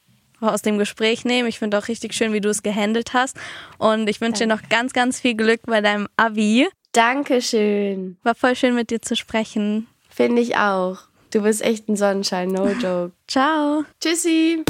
aus 0.41 0.62
dem 0.62 0.77
Gespräch 0.77 1.25
nehmen. 1.25 1.48
Ich 1.48 1.60
finde 1.60 1.77
auch 1.77 1.88
richtig 1.88 2.13
schön, 2.13 2.34
wie 2.34 2.41
du 2.41 2.50
es 2.50 2.63
gehandelt 2.63 3.13
hast. 3.13 3.38
Und 3.77 4.10
ich 4.10 4.22
wünsche 4.22 4.44
dir 4.44 4.48
noch 4.48 4.62
ganz, 4.70 4.94
ganz 4.94 5.20
viel 5.20 5.36
Glück 5.36 5.62
bei 5.65 5.82
deinem 5.82 6.08
Abi. 6.17 6.67
Dankeschön. 6.95 8.15
War 8.23 8.35
voll 8.35 8.55
schön, 8.55 8.73
mit 8.73 8.89
dir 8.89 9.01
zu 9.01 9.17
sprechen. 9.17 9.87
Finde 10.09 10.41
ich 10.41 10.55
auch. 10.55 10.99
Du 11.29 11.41
bist 11.41 11.61
echt 11.61 11.89
ein 11.89 11.97
Sonnenschein, 11.97 12.47
no 12.47 12.67
joke. 12.81 13.11
Ciao. 13.27 13.83
Tschüssi. 13.99 14.63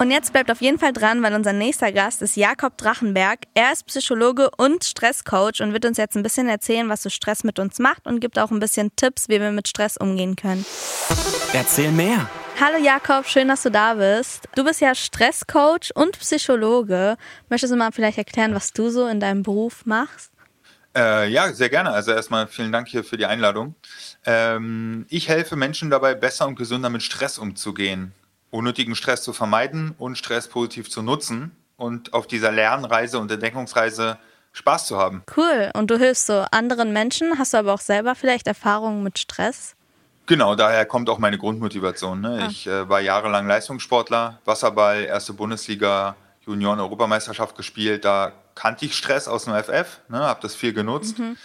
Und 0.00 0.10
jetzt 0.10 0.32
bleibt 0.32 0.50
auf 0.50 0.60
jeden 0.60 0.80
Fall 0.80 0.92
dran, 0.92 1.22
weil 1.22 1.32
unser 1.34 1.52
nächster 1.52 1.92
Gast 1.92 2.22
ist 2.22 2.36
Jakob 2.36 2.76
Drachenberg. 2.76 3.38
Er 3.54 3.72
ist 3.72 3.86
Psychologe 3.86 4.50
und 4.56 4.82
Stresscoach 4.82 5.60
und 5.60 5.72
wird 5.72 5.84
uns 5.84 5.96
jetzt 5.96 6.16
ein 6.16 6.24
bisschen 6.24 6.48
erzählen, 6.48 6.88
was 6.88 7.04
so 7.04 7.08
Stress 7.08 7.44
mit 7.44 7.60
uns 7.60 7.78
macht 7.78 8.08
und 8.08 8.18
gibt 8.18 8.40
auch 8.40 8.50
ein 8.50 8.58
bisschen 8.58 8.90
Tipps, 8.96 9.28
wie 9.28 9.40
wir 9.40 9.52
mit 9.52 9.68
Stress 9.68 9.96
umgehen 9.96 10.34
können. 10.34 10.66
Erzähl 11.52 11.92
mehr. 11.92 12.28
Hallo 12.60 12.78
Jakob, 12.82 13.26
schön, 13.26 13.48
dass 13.48 13.62
du 13.62 13.70
da 13.70 13.94
bist. 13.94 14.48
Du 14.54 14.64
bist 14.64 14.80
ja 14.80 14.94
Stresscoach 14.94 15.90
und 15.94 16.18
Psychologe. 16.18 17.16
Möchtest 17.48 17.72
du 17.72 17.76
mal 17.76 17.92
vielleicht 17.92 18.18
erklären, 18.18 18.54
was 18.54 18.72
du 18.72 18.90
so 18.90 19.06
in 19.06 19.20
deinem 19.20 19.42
Beruf 19.42 19.86
machst? 19.86 20.32
Äh, 20.96 21.28
ja, 21.30 21.52
sehr 21.52 21.68
gerne. 21.68 21.90
Also 21.90 22.12
erstmal 22.12 22.46
vielen 22.46 22.72
Dank 22.72 22.88
hier 22.88 23.04
für 23.04 23.16
die 23.16 23.26
Einladung. 23.26 23.74
Ähm, 24.24 25.06
ich 25.08 25.28
helfe 25.28 25.56
Menschen 25.56 25.90
dabei, 25.90 26.14
besser 26.14 26.46
und 26.46 26.56
gesünder 26.56 26.90
mit 26.90 27.02
Stress 27.02 27.38
umzugehen 27.38 28.12
unnötigen 28.54 28.94
Stress 28.94 29.22
zu 29.22 29.32
vermeiden 29.32 29.94
und 29.98 30.16
Stress 30.16 30.46
positiv 30.48 30.88
zu 30.88 31.02
nutzen 31.02 31.50
und 31.76 32.14
auf 32.14 32.28
dieser 32.28 32.52
Lernreise 32.52 33.18
und 33.18 33.30
Entdeckungsreise 33.30 34.16
Spaß 34.52 34.86
zu 34.86 34.96
haben. 34.96 35.24
Cool. 35.36 35.70
Und 35.74 35.90
du 35.90 35.98
hilfst 35.98 36.26
so 36.26 36.44
anderen 36.52 36.92
Menschen. 36.92 37.36
Hast 37.36 37.52
du 37.52 37.56
aber 37.58 37.74
auch 37.74 37.80
selber 37.80 38.14
vielleicht 38.14 38.46
Erfahrungen 38.46 39.02
mit 39.02 39.18
Stress? 39.18 39.74
Genau, 40.26 40.54
daher 40.54 40.86
kommt 40.86 41.10
auch 41.10 41.18
meine 41.18 41.38
Grundmotivation. 41.38 42.20
Ne? 42.20 42.40
Ah. 42.42 42.46
Ich 42.48 42.66
äh, 42.66 42.88
war 42.88 43.00
jahrelang 43.00 43.46
Leistungssportler, 43.46 44.38
Wasserball, 44.44 45.04
erste 45.04 45.32
Bundesliga, 45.32 46.16
Junioren-Europameisterschaft 46.46 47.56
gespielt. 47.56 48.04
Da 48.04 48.32
kannte 48.54 48.86
ich 48.86 48.96
Stress 48.96 49.28
aus 49.28 49.44
dem 49.44 49.54
FF, 49.54 50.00
ne? 50.08 50.18
habe 50.18 50.40
das 50.40 50.54
viel 50.54 50.72
genutzt. 50.72 51.18
Mhm. 51.18 51.36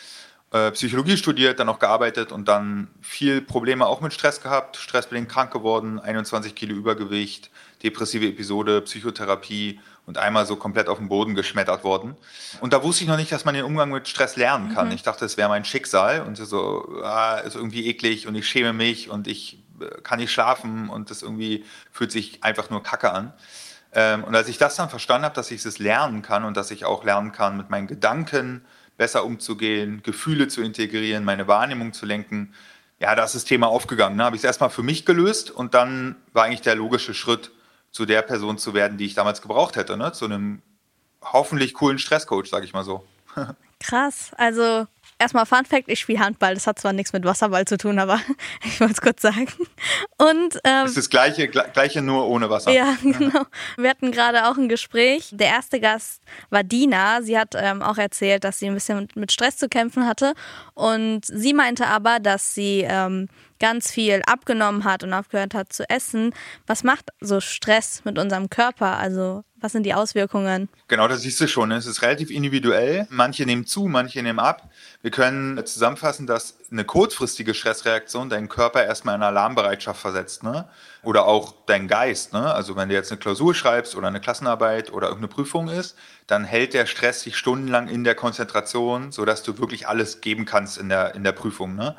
Äh, 0.51 0.71
Psychologie 0.71 1.17
studiert, 1.17 1.59
dann 1.59 1.69
auch 1.69 1.79
gearbeitet 1.79 2.31
und 2.31 2.47
dann 2.47 2.87
viel 3.01 3.41
Probleme 3.41 3.85
auch 3.85 4.01
mit 4.01 4.13
Stress 4.13 4.41
gehabt, 4.41 4.77
stressbedingt 4.77 5.29
krank 5.29 5.51
geworden, 5.51 5.99
21 5.99 6.55
Kilo 6.55 6.73
Übergewicht, 6.75 7.51
depressive 7.83 8.27
Episode, 8.27 8.81
Psychotherapie 8.81 9.79
und 10.09 10.17
einmal 10.17 10.47
so 10.47 10.55
komplett 10.55 10.87
auf 10.87 10.97
den 10.97 11.07
Boden 11.07 11.35
geschmettert 11.35 11.83
worden. 11.83 12.17
Und 12.61 12.73
da 12.73 12.81
wusste 12.81 13.03
ich 13.03 13.07
noch 13.07 13.15
nicht, 13.15 13.31
dass 13.31 13.45
man 13.45 13.53
den 13.53 13.63
Umgang 13.63 13.91
mit 13.91 14.07
Stress 14.07 14.37
lernen 14.37 14.73
kann. 14.73 14.87
Mhm. 14.87 14.93
Ich 14.93 15.03
dachte, 15.03 15.23
es 15.23 15.37
wäre 15.37 15.49
mein 15.49 15.65
Schicksal 15.65 16.23
und 16.23 16.35
so, 16.35 16.99
ah, 17.03 17.35
ist 17.35 17.55
irgendwie 17.55 17.85
eklig 17.85 18.25
und 18.25 18.33
ich 18.33 18.47
schäme 18.49 18.73
mich 18.73 19.11
und 19.11 19.27
ich 19.27 19.59
äh, 19.79 20.01
kann 20.01 20.17
nicht 20.17 20.31
schlafen 20.31 20.89
und 20.89 21.11
das 21.11 21.21
irgendwie 21.21 21.63
fühlt 21.91 22.11
sich 22.11 22.43
einfach 22.43 22.71
nur 22.71 22.81
kacke 22.81 23.11
an. 23.11 23.33
Ähm, 23.93 24.23
und 24.23 24.35
als 24.35 24.49
ich 24.49 24.57
das 24.57 24.75
dann 24.77 24.89
verstanden 24.89 25.25
habe, 25.25 25.35
dass 25.35 25.51
ich 25.51 25.63
es 25.63 25.77
lernen 25.77 26.23
kann 26.23 26.43
und 26.43 26.57
dass 26.57 26.71
ich 26.71 26.85
auch 26.85 27.03
lernen 27.03 27.31
kann, 27.31 27.55
mit 27.55 27.69
meinen 27.69 27.85
Gedanken 27.85 28.65
besser 28.97 29.23
umzugehen, 29.23 30.01
Gefühle 30.01 30.47
zu 30.47 30.63
integrieren, 30.63 31.23
meine 31.23 31.47
Wahrnehmung 31.47 31.93
zu 31.93 32.07
lenken. 32.07 32.55
Ja, 32.99 33.13
da 33.13 33.25
ist 33.25 33.35
das 33.35 33.45
Thema 33.45 33.67
aufgegangen. 33.67 34.17
Ne? 34.17 34.23
Habe 34.23 34.35
ich 34.35 34.39
es 34.41 34.43
erstmal 34.43 34.71
für 34.71 34.81
mich 34.81 35.05
gelöst 35.05 35.51
und 35.51 35.75
dann 35.75 36.15
war 36.33 36.45
eigentlich 36.45 36.61
der 36.61 36.73
logische 36.73 37.13
Schritt, 37.13 37.51
zu 37.91 38.05
der 38.05 38.21
Person 38.21 38.57
zu 38.57 38.73
werden, 38.73 38.97
die 38.97 39.05
ich 39.05 39.15
damals 39.15 39.41
gebraucht 39.41 39.75
hätte. 39.75 39.97
Ne? 39.97 40.11
Zu 40.11 40.25
einem 40.25 40.61
hoffentlich 41.21 41.73
coolen 41.73 41.99
Stresscoach, 41.99 42.47
sage 42.47 42.65
ich 42.65 42.73
mal 42.73 42.83
so. 42.83 43.03
Krass. 43.79 44.31
Also 44.37 44.87
erstmal 45.19 45.45
Fun 45.45 45.65
Fact, 45.65 45.87
ich 45.87 45.99
spiele 45.99 46.19
Handball. 46.19 46.53
Das 46.53 46.65
hat 46.65 46.79
zwar 46.79 46.93
nichts 46.93 47.13
mit 47.13 47.23
Wasserball 47.25 47.65
zu 47.65 47.77
tun, 47.77 47.99
aber 47.99 48.19
ich 48.65 48.79
wollte 48.79 48.93
es 48.93 49.01
kurz 49.01 49.21
sagen. 49.21 49.47
Und 50.17 50.59
ähm, 50.63 50.85
es 50.85 50.91
ist 50.91 50.97
das 50.97 51.09
gleiche, 51.09 51.47
gleiche 51.47 52.01
nur 52.01 52.27
ohne 52.27 52.49
Wasser. 52.49 52.71
Ja, 52.71 52.95
genau. 53.01 53.43
Wir 53.77 53.89
hatten 53.89 54.11
gerade 54.11 54.47
auch 54.47 54.57
ein 54.57 54.69
Gespräch. 54.69 55.29
Der 55.31 55.47
erste 55.47 55.79
Gast 55.79 56.21
war 56.49 56.63
Dina. 56.63 57.21
Sie 57.21 57.37
hat 57.37 57.55
ähm, 57.55 57.81
auch 57.81 57.97
erzählt, 57.97 58.43
dass 58.43 58.59
sie 58.59 58.67
ein 58.67 58.73
bisschen 58.73 59.07
mit 59.15 59.31
Stress 59.31 59.57
zu 59.57 59.69
kämpfen 59.69 60.07
hatte. 60.07 60.33
Und 60.73 61.25
sie 61.25 61.53
meinte 61.53 61.87
aber, 61.87 62.19
dass 62.19 62.53
sie 62.53 62.85
ähm, 62.87 63.27
ganz 63.59 63.91
viel 63.91 64.21
abgenommen 64.25 64.83
hat 64.83 65.03
und 65.03 65.13
aufgehört 65.13 65.53
hat 65.53 65.71
zu 65.73 65.89
essen. 65.89 66.33
Was 66.67 66.83
macht 66.83 67.09
so 67.19 67.39
Stress 67.39 68.03
mit 68.05 68.17
unserem 68.17 68.49
Körper? 68.49 68.97
Also 68.97 69.43
was 69.61 69.73
sind 69.73 69.83
die 69.83 69.93
Auswirkungen? 69.93 70.69
Genau, 70.87 71.07
das 71.07 71.21
siehst 71.21 71.41
du 71.41 71.47
schon. 71.47 71.71
Es 71.71 71.85
ist 71.85 72.01
relativ 72.01 72.31
individuell. 72.31 73.07
Manche 73.09 73.45
nehmen 73.45 73.65
zu, 73.65 73.87
manche 73.87 74.23
nehmen 74.23 74.39
ab. 74.39 74.69
Wir 75.01 75.11
können 75.11 75.63
zusammenfassen, 75.65 76.27
dass 76.27 76.57
eine 76.71 76.85
kurzfristige 76.85 77.53
Stressreaktion 77.53 78.29
deinen 78.29 78.47
Körper 78.47 78.85
erstmal 78.85 79.15
in 79.15 79.23
Alarmbereitschaft 79.23 79.99
versetzt. 79.99 80.43
Ne? 80.43 80.69
Oder 81.03 81.25
auch 81.25 81.53
dein 81.65 81.87
Geist. 81.87 82.31
Ne? 82.31 82.53
Also 82.53 82.75
wenn 82.77 82.87
du 82.89 82.95
jetzt 82.95 83.11
eine 83.11 83.19
Klausur 83.19 83.53
schreibst 83.53 83.95
oder 83.95 84.07
eine 84.07 84.21
Klassenarbeit 84.21 84.93
oder 84.93 85.07
irgendeine 85.07 85.33
Prüfung 85.33 85.67
ist, 85.67 85.97
dann 86.27 86.45
hält 86.45 86.73
der 86.73 86.85
Stress 86.85 87.21
sich 87.21 87.35
stundenlang 87.35 87.89
in 87.89 88.03
der 88.03 88.15
Konzentration, 88.15 89.11
sodass 89.11 89.43
du 89.43 89.57
wirklich 89.57 89.87
alles 89.87 90.21
geben 90.21 90.45
kannst 90.45 90.77
in 90.77 90.87
der, 90.87 91.15
in 91.15 91.23
der 91.23 91.33
Prüfung. 91.33 91.75
Ne? 91.75 91.97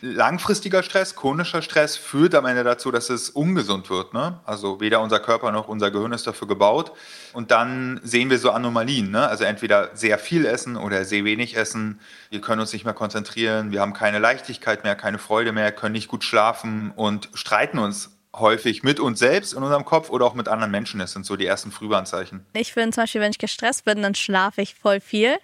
Langfristiger 0.00 0.82
Stress, 0.82 1.14
chronischer 1.14 1.62
Stress 1.62 1.96
führt 1.96 2.34
am 2.34 2.46
Ende 2.46 2.64
dazu, 2.64 2.90
dass 2.90 3.10
es 3.10 3.30
ungesund 3.30 3.90
wird. 3.90 4.14
Ne? 4.14 4.40
Also 4.44 4.80
weder 4.80 5.00
unser 5.00 5.20
Körper 5.20 5.52
noch 5.52 5.68
unser 5.68 5.90
Gehirn 5.90 6.12
ist 6.12 6.26
dafür 6.26 6.48
gebaut. 6.48 6.92
Und 7.32 7.50
dann 7.50 8.00
sehen 8.02 8.30
wir 8.30 8.38
so 8.38 8.50
Anomalien. 8.50 9.10
Ne? 9.10 9.26
Also 9.28 9.44
entweder 9.44 9.90
sehr 9.94 10.18
viel 10.18 10.46
essen 10.46 10.76
oder 10.76 11.04
sehr 11.04 11.24
wenig 11.24 11.56
essen. 11.56 12.00
Wir 12.30 12.40
können 12.40 12.60
uns 12.60 12.72
nicht 12.72 12.84
mehr 12.84 12.94
konzentrieren. 12.94 13.72
Wir 13.72 13.80
haben 13.80 13.92
keine 13.92 14.18
Leichtigkeit 14.18 14.84
mehr, 14.84 14.96
keine 14.96 15.18
Freude 15.18 15.52
mehr, 15.52 15.72
können 15.72 15.92
nicht 15.92 16.08
gut 16.08 16.24
schlafen 16.24 16.92
und 16.96 17.28
streiten 17.34 17.78
uns 17.78 18.16
häufig 18.34 18.82
mit 18.82 19.00
uns 19.00 19.18
selbst 19.18 19.54
in 19.54 19.62
unserem 19.62 19.84
Kopf 19.84 20.08
oder 20.10 20.24
auch 20.24 20.34
mit 20.34 20.48
anderen 20.48 20.70
Menschen. 20.70 21.00
Das 21.00 21.12
sind 21.12 21.26
so 21.26 21.36
die 21.36 21.46
ersten 21.46 21.72
Frühwarnzeichen. 21.72 22.46
Ich 22.52 22.72
finde 22.72 22.94
zum 22.94 23.02
Beispiel, 23.02 23.20
wenn 23.20 23.32
ich 23.32 23.38
gestresst 23.38 23.84
bin, 23.84 24.02
dann 24.02 24.14
schlafe 24.14 24.62
ich 24.62 24.74
voll 24.74 25.00
viel. 25.00 25.36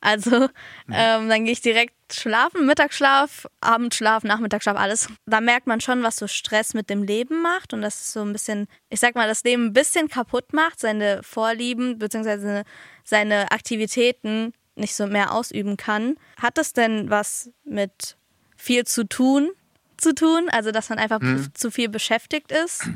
Also 0.00 0.30
mhm. 0.30 0.48
ähm, 0.92 1.28
dann 1.28 1.44
gehe 1.44 1.52
ich 1.52 1.60
direkt 1.60 1.94
schlafen, 2.14 2.66
Mittagsschlaf, 2.66 3.46
Abendschlaf, 3.60 4.24
Nachmittagsschlaf, 4.24 4.76
alles. 4.76 5.08
Da 5.26 5.40
merkt 5.40 5.66
man 5.66 5.80
schon, 5.80 6.02
was 6.02 6.16
so 6.16 6.26
Stress 6.26 6.74
mit 6.74 6.90
dem 6.90 7.02
Leben 7.02 7.42
macht 7.42 7.72
und 7.72 7.82
das 7.82 8.00
ist 8.00 8.12
so 8.12 8.22
ein 8.22 8.32
bisschen, 8.32 8.66
ich 8.88 9.00
sag 9.00 9.14
mal, 9.14 9.28
das 9.28 9.44
Leben 9.44 9.66
ein 9.66 9.72
bisschen 9.72 10.08
kaputt 10.08 10.52
macht, 10.52 10.80
seine 10.80 11.22
Vorlieben 11.22 11.98
bzw. 11.98 12.62
seine 13.04 13.50
Aktivitäten 13.50 14.52
nicht 14.74 14.94
so 14.94 15.06
mehr 15.06 15.32
ausüben 15.32 15.76
kann. 15.76 16.16
Hat 16.40 16.58
das 16.58 16.72
denn 16.72 17.10
was 17.10 17.50
mit 17.64 18.16
viel 18.56 18.84
zu 18.84 19.04
tun 19.04 19.50
zu 19.96 20.14
tun? 20.14 20.48
Also 20.50 20.70
dass 20.70 20.88
man 20.88 20.98
einfach 20.98 21.20
mhm. 21.20 21.48
zu 21.54 21.70
viel 21.70 21.88
beschäftigt 21.88 22.52
ist 22.52 22.88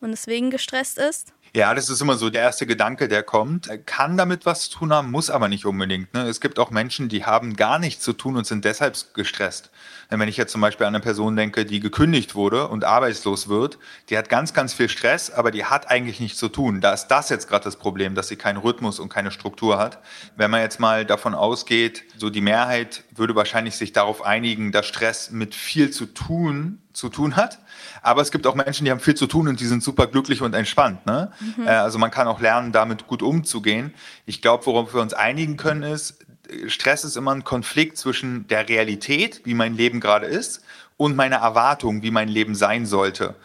und 0.00 0.10
deswegen 0.10 0.50
gestresst 0.50 0.98
ist? 0.98 1.32
Ja, 1.52 1.74
das 1.74 1.90
ist 1.90 2.00
immer 2.00 2.16
so 2.16 2.30
der 2.30 2.42
erste 2.42 2.64
Gedanke, 2.64 3.08
der 3.08 3.24
kommt. 3.24 3.68
Kann 3.84 4.16
damit 4.16 4.46
was 4.46 4.68
zu 4.68 4.78
tun 4.78 4.92
haben, 4.92 5.10
muss 5.10 5.30
aber 5.30 5.48
nicht 5.48 5.66
unbedingt. 5.66 6.14
Ne? 6.14 6.28
Es 6.28 6.40
gibt 6.40 6.60
auch 6.60 6.70
Menschen, 6.70 7.08
die 7.08 7.24
haben 7.24 7.56
gar 7.56 7.80
nichts 7.80 8.04
zu 8.04 8.12
tun 8.12 8.36
und 8.36 8.46
sind 8.46 8.64
deshalb 8.64 8.96
gestresst. 9.14 9.70
Wenn 10.10 10.28
ich 10.28 10.36
jetzt 10.36 10.52
zum 10.52 10.60
Beispiel 10.60 10.86
an 10.86 10.94
eine 10.94 11.02
Person 11.02 11.34
denke, 11.34 11.64
die 11.64 11.80
gekündigt 11.80 12.36
wurde 12.36 12.68
und 12.68 12.84
arbeitslos 12.84 13.48
wird, 13.48 13.78
die 14.10 14.18
hat 14.18 14.28
ganz, 14.28 14.54
ganz 14.54 14.74
viel 14.74 14.88
Stress, 14.88 15.30
aber 15.30 15.50
die 15.50 15.64
hat 15.64 15.90
eigentlich 15.90 16.20
nichts 16.20 16.38
zu 16.38 16.48
tun. 16.48 16.80
Da 16.80 16.92
ist 16.92 17.08
das 17.08 17.28
jetzt 17.30 17.48
gerade 17.48 17.64
das 17.64 17.76
Problem, 17.76 18.14
dass 18.14 18.28
sie 18.28 18.36
keinen 18.36 18.58
Rhythmus 18.58 19.00
und 19.00 19.08
keine 19.08 19.32
Struktur 19.32 19.78
hat. 19.78 19.98
Wenn 20.36 20.50
man 20.50 20.60
jetzt 20.60 20.78
mal 20.78 21.04
davon 21.04 21.34
ausgeht, 21.34 22.04
so 22.16 22.30
die 22.30 22.40
Mehrheit 22.40 23.02
würde 23.14 23.34
wahrscheinlich 23.34 23.74
sich 23.76 23.92
darauf 23.92 24.22
einigen, 24.22 24.72
dass 24.72 24.86
Stress 24.86 25.30
mit 25.30 25.54
viel 25.54 25.90
zu 25.90 26.06
tun 26.06 26.78
zu 26.92 27.08
tun 27.08 27.36
hat. 27.36 27.58
Aber 28.02 28.22
es 28.22 28.30
gibt 28.30 28.46
auch 28.46 28.54
Menschen, 28.54 28.84
die 28.84 28.90
haben 28.90 29.00
viel 29.00 29.14
zu 29.14 29.26
tun 29.26 29.48
und 29.48 29.60
die 29.60 29.66
sind 29.66 29.82
super 29.82 30.06
glücklich 30.06 30.42
und 30.42 30.54
entspannt. 30.54 31.06
Ne? 31.06 31.30
Mhm. 31.56 31.66
Äh, 31.66 31.70
also 31.70 31.98
man 31.98 32.10
kann 32.10 32.26
auch 32.28 32.40
lernen, 32.40 32.72
damit 32.72 33.06
gut 33.06 33.22
umzugehen. 33.22 33.94
Ich 34.26 34.42
glaube, 34.42 34.66
worauf 34.66 34.94
wir 34.94 35.00
uns 35.00 35.14
einigen 35.14 35.56
können, 35.56 35.82
ist, 35.82 36.18
Stress 36.66 37.04
ist 37.04 37.16
immer 37.16 37.32
ein 37.32 37.44
Konflikt 37.44 37.96
zwischen 37.96 38.48
der 38.48 38.68
Realität, 38.68 39.42
wie 39.44 39.54
mein 39.54 39.76
Leben 39.76 40.00
gerade 40.00 40.26
ist, 40.26 40.62
und 40.96 41.16
meiner 41.16 41.36
Erwartung, 41.36 42.02
wie 42.02 42.10
mein 42.10 42.28
Leben 42.28 42.54
sein 42.54 42.86
sollte. 42.86 43.36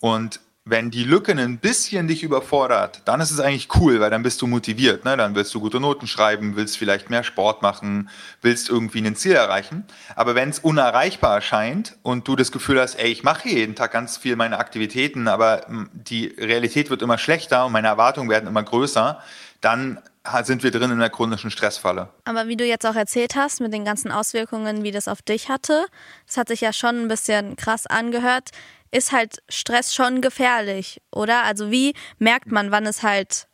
Und 0.00 0.40
wenn 0.64 0.92
die 0.92 1.02
Lücke 1.02 1.32
ein 1.32 1.58
bisschen 1.58 2.06
dich 2.06 2.22
überfordert, 2.22 3.02
dann 3.04 3.20
ist 3.20 3.32
es 3.32 3.40
eigentlich 3.40 3.68
cool, 3.74 3.98
weil 3.98 4.10
dann 4.10 4.22
bist 4.22 4.40
du 4.42 4.46
motiviert. 4.46 5.04
Ne? 5.04 5.16
Dann 5.16 5.34
willst 5.34 5.52
du 5.54 5.60
gute 5.60 5.80
Noten 5.80 6.06
schreiben, 6.06 6.54
willst 6.54 6.78
vielleicht 6.78 7.10
mehr 7.10 7.24
Sport 7.24 7.62
machen, 7.62 8.08
willst 8.42 8.68
irgendwie 8.68 9.04
ein 9.04 9.16
Ziel 9.16 9.32
erreichen. 9.32 9.84
Aber 10.14 10.36
wenn 10.36 10.50
es 10.50 10.60
unerreichbar 10.60 11.36
erscheint 11.36 11.96
und 12.02 12.28
du 12.28 12.36
das 12.36 12.52
Gefühl 12.52 12.80
hast, 12.80 12.94
ey, 12.94 13.10
ich 13.10 13.24
mache 13.24 13.48
jeden 13.48 13.74
Tag 13.74 13.90
ganz 13.90 14.16
viel 14.16 14.36
meine 14.36 14.58
Aktivitäten, 14.58 15.26
aber 15.26 15.62
hm, 15.66 15.90
die 15.92 16.26
Realität 16.26 16.90
wird 16.90 17.02
immer 17.02 17.18
schlechter 17.18 17.66
und 17.66 17.72
meine 17.72 17.88
Erwartungen 17.88 18.30
werden 18.30 18.46
immer 18.46 18.62
größer, 18.62 19.20
dann 19.60 19.98
sind 20.44 20.62
wir 20.62 20.70
drin 20.70 20.92
in 20.92 21.00
der 21.00 21.10
chronischen 21.10 21.50
Stressfalle. 21.50 22.08
Aber 22.24 22.46
wie 22.46 22.56
du 22.56 22.64
jetzt 22.64 22.86
auch 22.86 22.94
erzählt 22.94 23.34
hast, 23.34 23.60
mit 23.60 23.72
den 23.72 23.84
ganzen 23.84 24.12
Auswirkungen, 24.12 24.84
wie 24.84 24.92
das 24.92 25.08
auf 25.08 25.20
dich 25.22 25.48
hatte, 25.48 25.86
das 26.26 26.36
hat 26.36 26.46
sich 26.46 26.60
ja 26.60 26.72
schon 26.72 27.02
ein 27.02 27.08
bisschen 27.08 27.56
krass 27.56 27.88
angehört 27.88 28.50
ist 28.92 29.10
halt 29.10 29.42
Stress 29.48 29.94
schon 29.94 30.20
gefährlich, 30.20 31.02
oder? 31.10 31.42
Also 31.42 31.70
wie 31.70 31.94
merkt 32.18 32.52
man, 32.52 32.70
wann 32.70 32.86
es 32.86 33.02
halt 33.02 33.48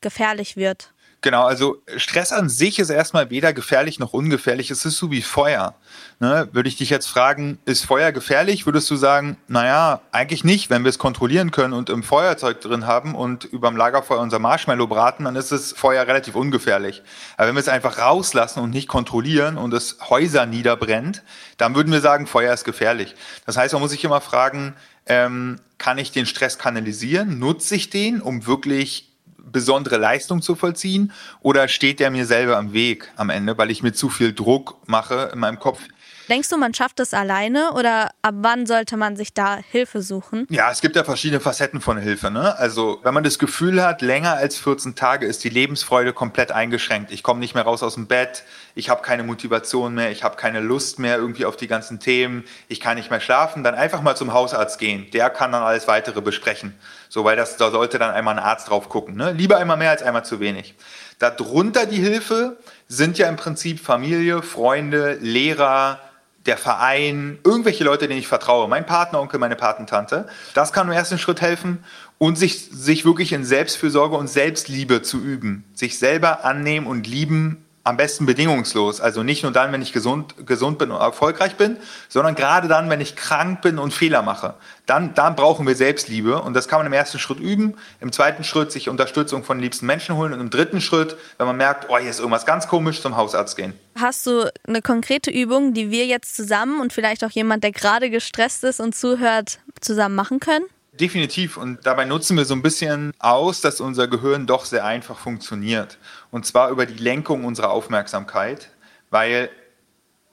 gefährlich 0.00 0.56
wird? 0.56 0.93
Genau, 1.24 1.46
also 1.46 1.82
Stress 1.96 2.32
an 2.32 2.50
sich 2.50 2.78
ist 2.78 2.90
erstmal 2.90 3.30
weder 3.30 3.54
gefährlich 3.54 3.98
noch 3.98 4.12
ungefährlich. 4.12 4.70
Es 4.70 4.84
ist 4.84 4.98
so 4.98 5.10
wie 5.10 5.22
Feuer. 5.22 5.74
Ne? 6.20 6.50
Würde 6.52 6.68
ich 6.68 6.76
dich 6.76 6.90
jetzt 6.90 7.06
fragen, 7.06 7.58
ist 7.64 7.86
Feuer 7.86 8.12
gefährlich? 8.12 8.66
Würdest 8.66 8.90
du 8.90 8.96
sagen, 8.96 9.38
naja, 9.48 10.02
eigentlich 10.12 10.44
nicht. 10.44 10.68
Wenn 10.68 10.84
wir 10.84 10.90
es 10.90 10.98
kontrollieren 10.98 11.50
können 11.50 11.72
und 11.72 11.88
im 11.88 12.02
Feuerzeug 12.02 12.60
drin 12.60 12.86
haben 12.86 13.14
und 13.14 13.44
überm 13.44 13.74
Lagerfeuer 13.74 14.20
unser 14.20 14.38
Marshmallow 14.38 14.86
braten, 14.86 15.24
dann 15.24 15.34
ist 15.34 15.50
das 15.50 15.72
Feuer 15.72 16.06
relativ 16.06 16.34
ungefährlich. 16.34 17.02
Aber 17.38 17.48
wenn 17.48 17.54
wir 17.54 17.60
es 17.60 17.68
einfach 17.68 17.96
rauslassen 17.96 18.62
und 18.62 18.68
nicht 18.68 18.88
kontrollieren 18.88 19.56
und 19.56 19.72
es 19.72 19.96
Häuser 20.10 20.44
niederbrennt, 20.44 21.22
dann 21.56 21.74
würden 21.74 21.90
wir 21.90 22.02
sagen, 22.02 22.26
Feuer 22.26 22.52
ist 22.52 22.64
gefährlich. 22.64 23.14
Das 23.46 23.56
heißt, 23.56 23.72
man 23.72 23.80
muss 23.80 23.92
sich 23.92 24.04
immer 24.04 24.20
fragen, 24.20 24.74
ähm, 25.06 25.58
kann 25.78 25.96
ich 25.96 26.12
den 26.12 26.26
Stress 26.26 26.58
kanalisieren? 26.58 27.38
Nutze 27.38 27.76
ich 27.76 27.88
den, 27.88 28.20
um 28.20 28.44
wirklich 28.46 29.13
besondere 29.50 29.96
Leistung 29.96 30.42
zu 30.42 30.54
vollziehen 30.54 31.12
oder 31.40 31.68
steht 31.68 32.00
der 32.00 32.10
mir 32.10 32.26
selber 32.26 32.56
am 32.56 32.72
Weg 32.72 33.10
am 33.16 33.30
Ende, 33.30 33.56
weil 33.58 33.70
ich 33.70 33.82
mir 33.82 33.92
zu 33.92 34.08
viel 34.08 34.32
Druck 34.32 34.76
mache 34.86 35.30
in 35.32 35.38
meinem 35.38 35.58
Kopf? 35.58 35.80
Denkst 36.28 36.48
du, 36.48 36.56
man 36.56 36.72
schafft 36.72 37.00
es 37.00 37.12
alleine 37.12 37.72
oder 37.72 38.10
ab 38.22 38.34
wann 38.38 38.64
sollte 38.64 38.96
man 38.96 39.14
sich 39.14 39.34
da 39.34 39.56
Hilfe 39.56 40.00
suchen? 40.00 40.46
Ja, 40.48 40.70
es 40.70 40.80
gibt 40.80 40.96
ja 40.96 41.04
verschiedene 41.04 41.40
Facetten 41.40 41.82
von 41.82 41.98
Hilfe. 41.98 42.30
Ne? 42.30 42.56
Also 42.58 42.98
wenn 43.02 43.12
man 43.12 43.24
das 43.24 43.38
Gefühl 43.38 43.82
hat, 43.82 44.00
länger 44.00 44.34
als 44.34 44.56
14 44.56 44.94
Tage 44.94 45.26
ist 45.26 45.44
die 45.44 45.50
Lebensfreude 45.50 46.14
komplett 46.14 46.50
eingeschränkt. 46.50 47.10
Ich 47.10 47.22
komme 47.22 47.40
nicht 47.40 47.54
mehr 47.54 47.64
raus 47.64 47.82
aus 47.82 47.94
dem 47.94 48.06
Bett, 48.06 48.44
ich 48.74 48.88
habe 48.88 49.02
keine 49.02 49.22
Motivation 49.22 49.94
mehr, 49.94 50.10
ich 50.10 50.24
habe 50.24 50.36
keine 50.36 50.60
Lust 50.60 50.98
mehr 50.98 51.16
irgendwie 51.18 51.44
auf 51.44 51.56
die 51.56 51.68
ganzen 51.68 52.00
Themen, 52.00 52.44
ich 52.68 52.80
kann 52.80 52.96
nicht 52.96 53.10
mehr 53.10 53.20
schlafen, 53.20 53.62
dann 53.62 53.74
einfach 53.74 54.00
mal 54.00 54.16
zum 54.16 54.32
Hausarzt 54.32 54.78
gehen. 54.78 55.06
Der 55.12 55.28
kann 55.28 55.52
dann 55.52 55.62
alles 55.62 55.86
weitere 55.88 56.22
besprechen. 56.22 56.74
So, 57.10 57.24
weil 57.24 57.36
das, 57.36 57.58
da 57.58 57.70
sollte 57.70 57.98
dann 57.98 58.10
einmal 58.10 58.38
ein 58.38 58.42
Arzt 58.42 58.70
drauf 58.70 58.88
gucken. 58.88 59.14
Ne? 59.14 59.32
Lieber 59.32 59.58
einmal 59.58 59.76
mehr 59.76 59.90
als 59.90 60.02
einmal 60.02 60.24
zu 60.24 60.40
wenig. 60.40 60.74
Darunter 61.18 61.86
die 61.86 62.00
Hilfe 62.00 62.56
sind 62.88 63.18
ja 63.18 63.28
im 63.28 63.36
Prinzip 63.36 63.78
Familie, 63.80 64.42
Freunde, 64.42 65.18
Lehrer, 65.20 66.00
der 66.46 66.58
Verein, 66.58 67.38
irgendwelche 67.44 67.84
Leute, 67.84 68.06
denen 68.06 68.20
ich 68.20 68.28
vertraue, 68.28 68.68
mein 68.68 68.86
Partneronkel, 68.86 69.40
meine 69.40 69.56
Patentante. 69.56 70.26
Das 70.52 70.72
kann 70.72 70.86
im 70.86 70.92
ersten 70.92 71.18
Schritt 71.18 71.40
helfen 71.40 71.82
und 72.18 72.36
sich, 72.36 72.68
sich 72.70 73.04
wirklich 73.04 73.32
in 73.32 73.44
Selbstfürsorge 73.44 74.16
und 74.16 74.28
Selbstliebe 74.28 75.02
zu 75.02 75.18
üben. 75.18 75.64
Sich 75.74 75.98
selber 75.98 76.44
annehmen 76.44 76.86
und 76.86 77.06
lieben 77.06 77.63
am 77.84 77.98
besten 77.98 78.24
bedingungslos. 78.24 79.00
Also 79.00 79.22
nicht 79.22 79.42
nur 79.42 79.52
dann, 79.52 79.70
wenn 79.70 79.82
ich 79.82 79.92
gesund, 79.92 80.46
gesund 80.46 80.78
bin 80.78 80.90
und 80.90 81.00
erfolgreich 81.00 81.56
bin, 81.56 81.76
sondern 82.08 82.34
gerade 82.34 82.66
dann, 82.66 82.88
wenn 82.88 83.00
ich 83.00 83.14
krank 83.14 83.60
bin 83.60 83.78
und 83.78 83.92
Fehler 83.92 84.22
mache. 84.22 84.54
Dann, 84.86 85.14
dann 85.14 85.36
brauchen 85.36 85.66
wir 85.66 85.76
Selbstliebe 85.76 86.40
und 86.40 86.54
das 86.54 86.66
kann 86.66 86.78
man 86.78 86.86
im 86.86 86.94
ersten 86.94 87.18
Schritt 87.18 87.40
üben. 87.40 87.74
Im 88.00 88.10
zweiten 88.10 88.42
Schritt 88.42 88.72
sich 88.72 88.88
Unterstützung 88.88 89.44
von 89.44 89.58
den 89.58 89.62
liebsten 89.62 89.86
Menschen 89.86 90.16
holen 90.16 90.32
und 90.32 90.40
im 90.40 90.50
dritten 90.50 90.80
Schritt, 90.80 91.16
wenn 91.36 91.46
man 91.46 91.56
merkt, 91.56 91.90
oh, 91.90 91.98
hier 91.98 92.10
ist 92.10 92.20
irgendwas 92.20 92.46
ganz 92.46 92.68
komisch, 92.68 93.02
zum 93.02 93.16
Hausarzt 93.16 93.56
gehen. 93.56 93.74
Hast 93.96 94.26
du 94.26 94.50
eine 94.66 94.80
konkrete 94.80 95.30
Übung, 95.30 95.74
die 95.74 95.90
wir 95.90 96.06
jetzt 96.06 96.34
zusammen 96.34 96.80
und 96.80 96.92
vielleicht 96.92 97.22
auch 97.22 97.30
jemand, 97.30 97.64
der 97.64 97.72
gerade 97.72 98.08
gestresst 98.08 98.64
ist 98.64 98.80
und 98.80 98.94
zuhört, 98.94 99.58
zusammen 99.80 100.14
machen 100.14 100.40
können? 100.40 100.64
Definitiv. 101.00 101.56
Und 101.56 101.84
dabei 101.86 102.04
nutzen 102.04 102.36
wir 102.36 102.44
so 102.44 102.54
ein 102.54 102.62
bisschen 102.62 103.12
aus, 103.18 103.60
dass 103.60 103.80
unser 103.80 104.06
Gehirn 104.06 104.46
doch 104.46 104.64
sehr 104.64 104.84
einfach 104.84 105.18
funktioniert. 105.18 105.98
Und 106.30 106.46
zwar 106.46 106.70
über 106.70 106.86
die 106.86 107.02
Lenkung 107.02 107.44
unserer 107.44 107.70
Aufmerksamkeit, 107.70 108.70
weil 109.10 109.50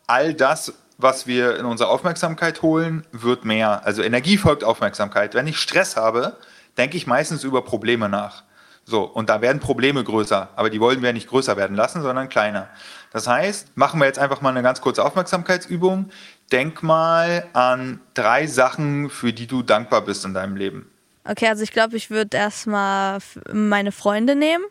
all 0.05 0.35
das, 0.35 0.73
was 0.97 1.25
wir 1.25 1.57
in 1.57 1.65
unsere 1.65 1.89
Aufmerksamkeit 1.89 2.61
holen, 2.61 3.07
wird 3.11 3.43
mehr. 3.43 3.85
Also 3.85 4.03
Energie 4.03 4.37
folgt 4.37 4.63
Aufmerksamkeit. 4.63 5.33
Wenn 5.33 5.47
ich 5.47 5.57
Stress 5.57 5.95
habe, 5.95 6.37
denke 6.77 6.95
ich 6.95 7.07
meistens 7.07 7.43
über 7.43 7.63
Probleme 7.63 8.07
nach. 8.07 8.43
So, 8.83 9.03
und 9.03 9.29
da 9.29 9.41
werden 9.41 9.59
Probleme 9.59 10.03
größer, 10.03 10.49
aber 10.55 10.69
die 10.69 10.79
wollen 10.79 11.01
wir 11.01 11.13
nicht 11.13 11.29
größer 11.29 11.55
werden 11.55 11.75
lassen, 11.75 12.01
sondern 12.01 12.29
kleiner. 12.29 12.67
Das 13.11 13.27
heißt, 13.27 13.77
machen 13.77 13.99
wir 13.99 14.07
jetzt 14.07 14.19
einfach 14.19 14.41
mal 14.41 14.49
eine 14.49 14.63
ganz 14.63 14.81
kurze 14.81 15.03
Aufmerksamkeitsübung. 15.05 16.09
Denk 16.51 16.83
mal 16.83 17.47
an 17.53 18.01
drei 18.13 18.47
Sachen, 18.47 19.09
für 19.09 19.31
die 19.33 19.47
du 19.47 19.61
dankbar 19.61 20.01
bist 20.01 20.25
in 20.25 20.33
deinem 20.33 20.55
Leben. 20.55 20.91
Okay, 21.23 21.47
also 21.47 21.63
ich 21.63 21.71
glaube, 21.71 21.95
ich 21.97 22.09
würde 22.09 22.37
erstmal 22.37 23.19
meine 23.51 23.91
Freunde 23.91 24.35
nehmen. 24.35 24.65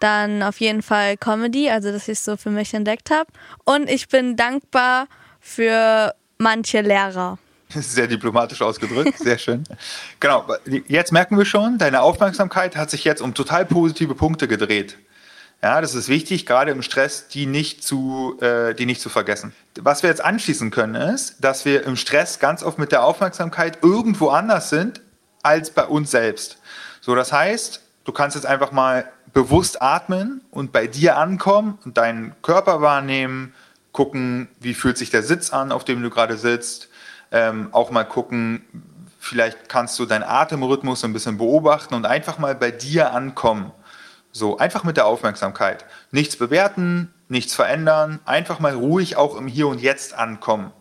Dann 0.00 0.42
auf 0.42 0.60
jeden 0.60 0.82
Fall 0.82 1.16
Comedy, 1.18 1.70
also 1.70 1.92
dass 1.92 2.08
ich 2.08 2.18
es 2.18 2.24
so 2.24 2.36
für 2.36 2.50
mich 2.50 2.72
entdeckt 2.72 3.10
habe. 3.10 3.30
Und 3.64 3.88
ich 3.88 4.08
bin 4.08 4.34
dankbar 4.34 5.06
für 5.40 6.14
manche 6.38 6.80
Lehrer. 6.80 7.38
Sehr 7.68 8.08
diplomatisch 8.08 8.62
ausgedrückt, 8.62 9.16
sehr 9.18 9.38
schön. 9.38 9.62
Genau, 10.18 10.44
jetzt 10.88 11.12
merken 11.12 11.38
wir 11.38 11.44
schon, 11.44 11.78
deine 11.78 12.02
Aufmerksamkeit 12.02 12.74
hat 12.74 12.90
sich 12.90 13.04
jetzt 13.04 13.22
um 13.22 13.32
total 13.32 13.64
positive 13.64 14.16
Punkte 14.16 14.48
gedreht. 14.48 14.98
Ja, 15.62 15.82
das 15.82 15.94
ist 15.94 16.08
wichtig, 16.08 16.46
gerade 16.46 16.70
im 16.70 16.80
Stress, 16.80 17.28
die 17.28 17.44
nicht 17.44 17.84
zu, 17.84 18.38
äh, 18.40 18.74
die 18.74 18.86
nicht 18.86 19.02
zu 19.02 19.10
vergessen. 19.10 19.52
Was 19.78 20.02
wir 20.02 20.08
jetzt 20.08 20.24
anschließen 20.24 20.70
können, 20.70 20.94
ist, 20.94 21.44
dass 21.44 21.66
wir 21.66 21.84
im 21.84 21.96
Stress 21.96 22.38
ganz 22.38 22.62
oft 22.62 22.78
mit 22.78 22.92
der 22.92 23.04
Aufmerksamkeit 23.04 23.78
irgendwo 23.82 24.30
anders 24.30 24.70
sind 24.70 25.02
als 25.42 25.70
bei 25.70 25.84
uns 25.84 26.10
selbst. 26.10 26.58
So, 27.02 27.14
das 27.14 27.32
heißt, 27.32 27.82
du 28.04 28.12
kannst 28.12 28.36
jetzt 28.36 28.46
einfach 28.46 28.72
mal 28.72 29.04
bewusst 29.34 29.82
atmen 29.82 30.40
und 30.50 30.72
bei 30.72 30.86
dir 30.86 31.18
ankommen 31.18 31.78
und 31.84 31.98
deinen 31.98 32.34
Körper 32.40 32.80
wahrnehmen, 32.80 33.54
gucken, 33.92 34.48
wie 34.60 34.74
fühlt 34.74 34.96
sich 34.96 35.10
der 35.10 35.22
Sitz 35.22 35.50
an, 35.50 35.72
auf 35.72 35.84
dem 35.84 36.02
du 36.02 36.10
gerade 36.10 36.38
sitzt, 36.38 36.88
ähm, 37.32 37.68
auch 37.72 37.90
mal 37.90 38.04
gucken, 38.04 38.64
vielleicht 39.18 39.68
kannst 39.68 39.98
du 39.98 40.06
deinen 40.06 40.22
Atemrhythmus 40.22 41.04
ein 41.04 41.12
bisschen 41.12 41.38
beobachten 41.38 41.94
und 41.94 42.06
einfach 42.06 42.38
mal 42.38 42.54
bei 42.54 42.70
dir 42.70 43.12
ankommen. 43.12 43.72
So, 44.32 44.58
einfach 44.58 44.84
mit 44.84 44.96
der 44.96 45.06
Aufmerksamkeit. 45.06 45.84
Nichts 46.12 46.36
bewerten, 46.36 47.12
nichts 47.28 47.54
verändern, 47.54 48.20
einfach 48.24 48.60
mal 48.60 48.74
ruhig 48.74 49.16
auch 49.16 49.36
im 49.36 49.46
Hier 49.46 49.66
und 49.68 49.80
Jetzt 49.80 50.14
ankommen. 50.14 50.72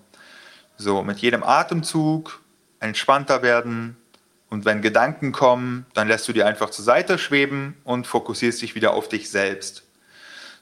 So, 0.78 1.04
mit 1.04 1.20
jedem 1.20 1.44
Atemzug 1.44 2.42
entspannter 2.80 3.42
werden 3.42 3.98
und 4.50 4.66
wenn 4.66 4.82
Gedanken 4.82 5.32
kommen, 5.32 5.86
dann 5.94 6.08
lässt 6.08 6.28
du 6.28 6.34
die 6.34 6.44
einfach 6.44 6.70
zur 6.70 6.86
Seite 6.86 7.18
schweben 7.18 7.76
und 7.84 8.08
fokussierst 8.08 8.62
dich 8.62 8.76
wieder 8.76 8.94
auf 8.94 9.08
dich 9.08 9.30
selbst. 9.30 9.84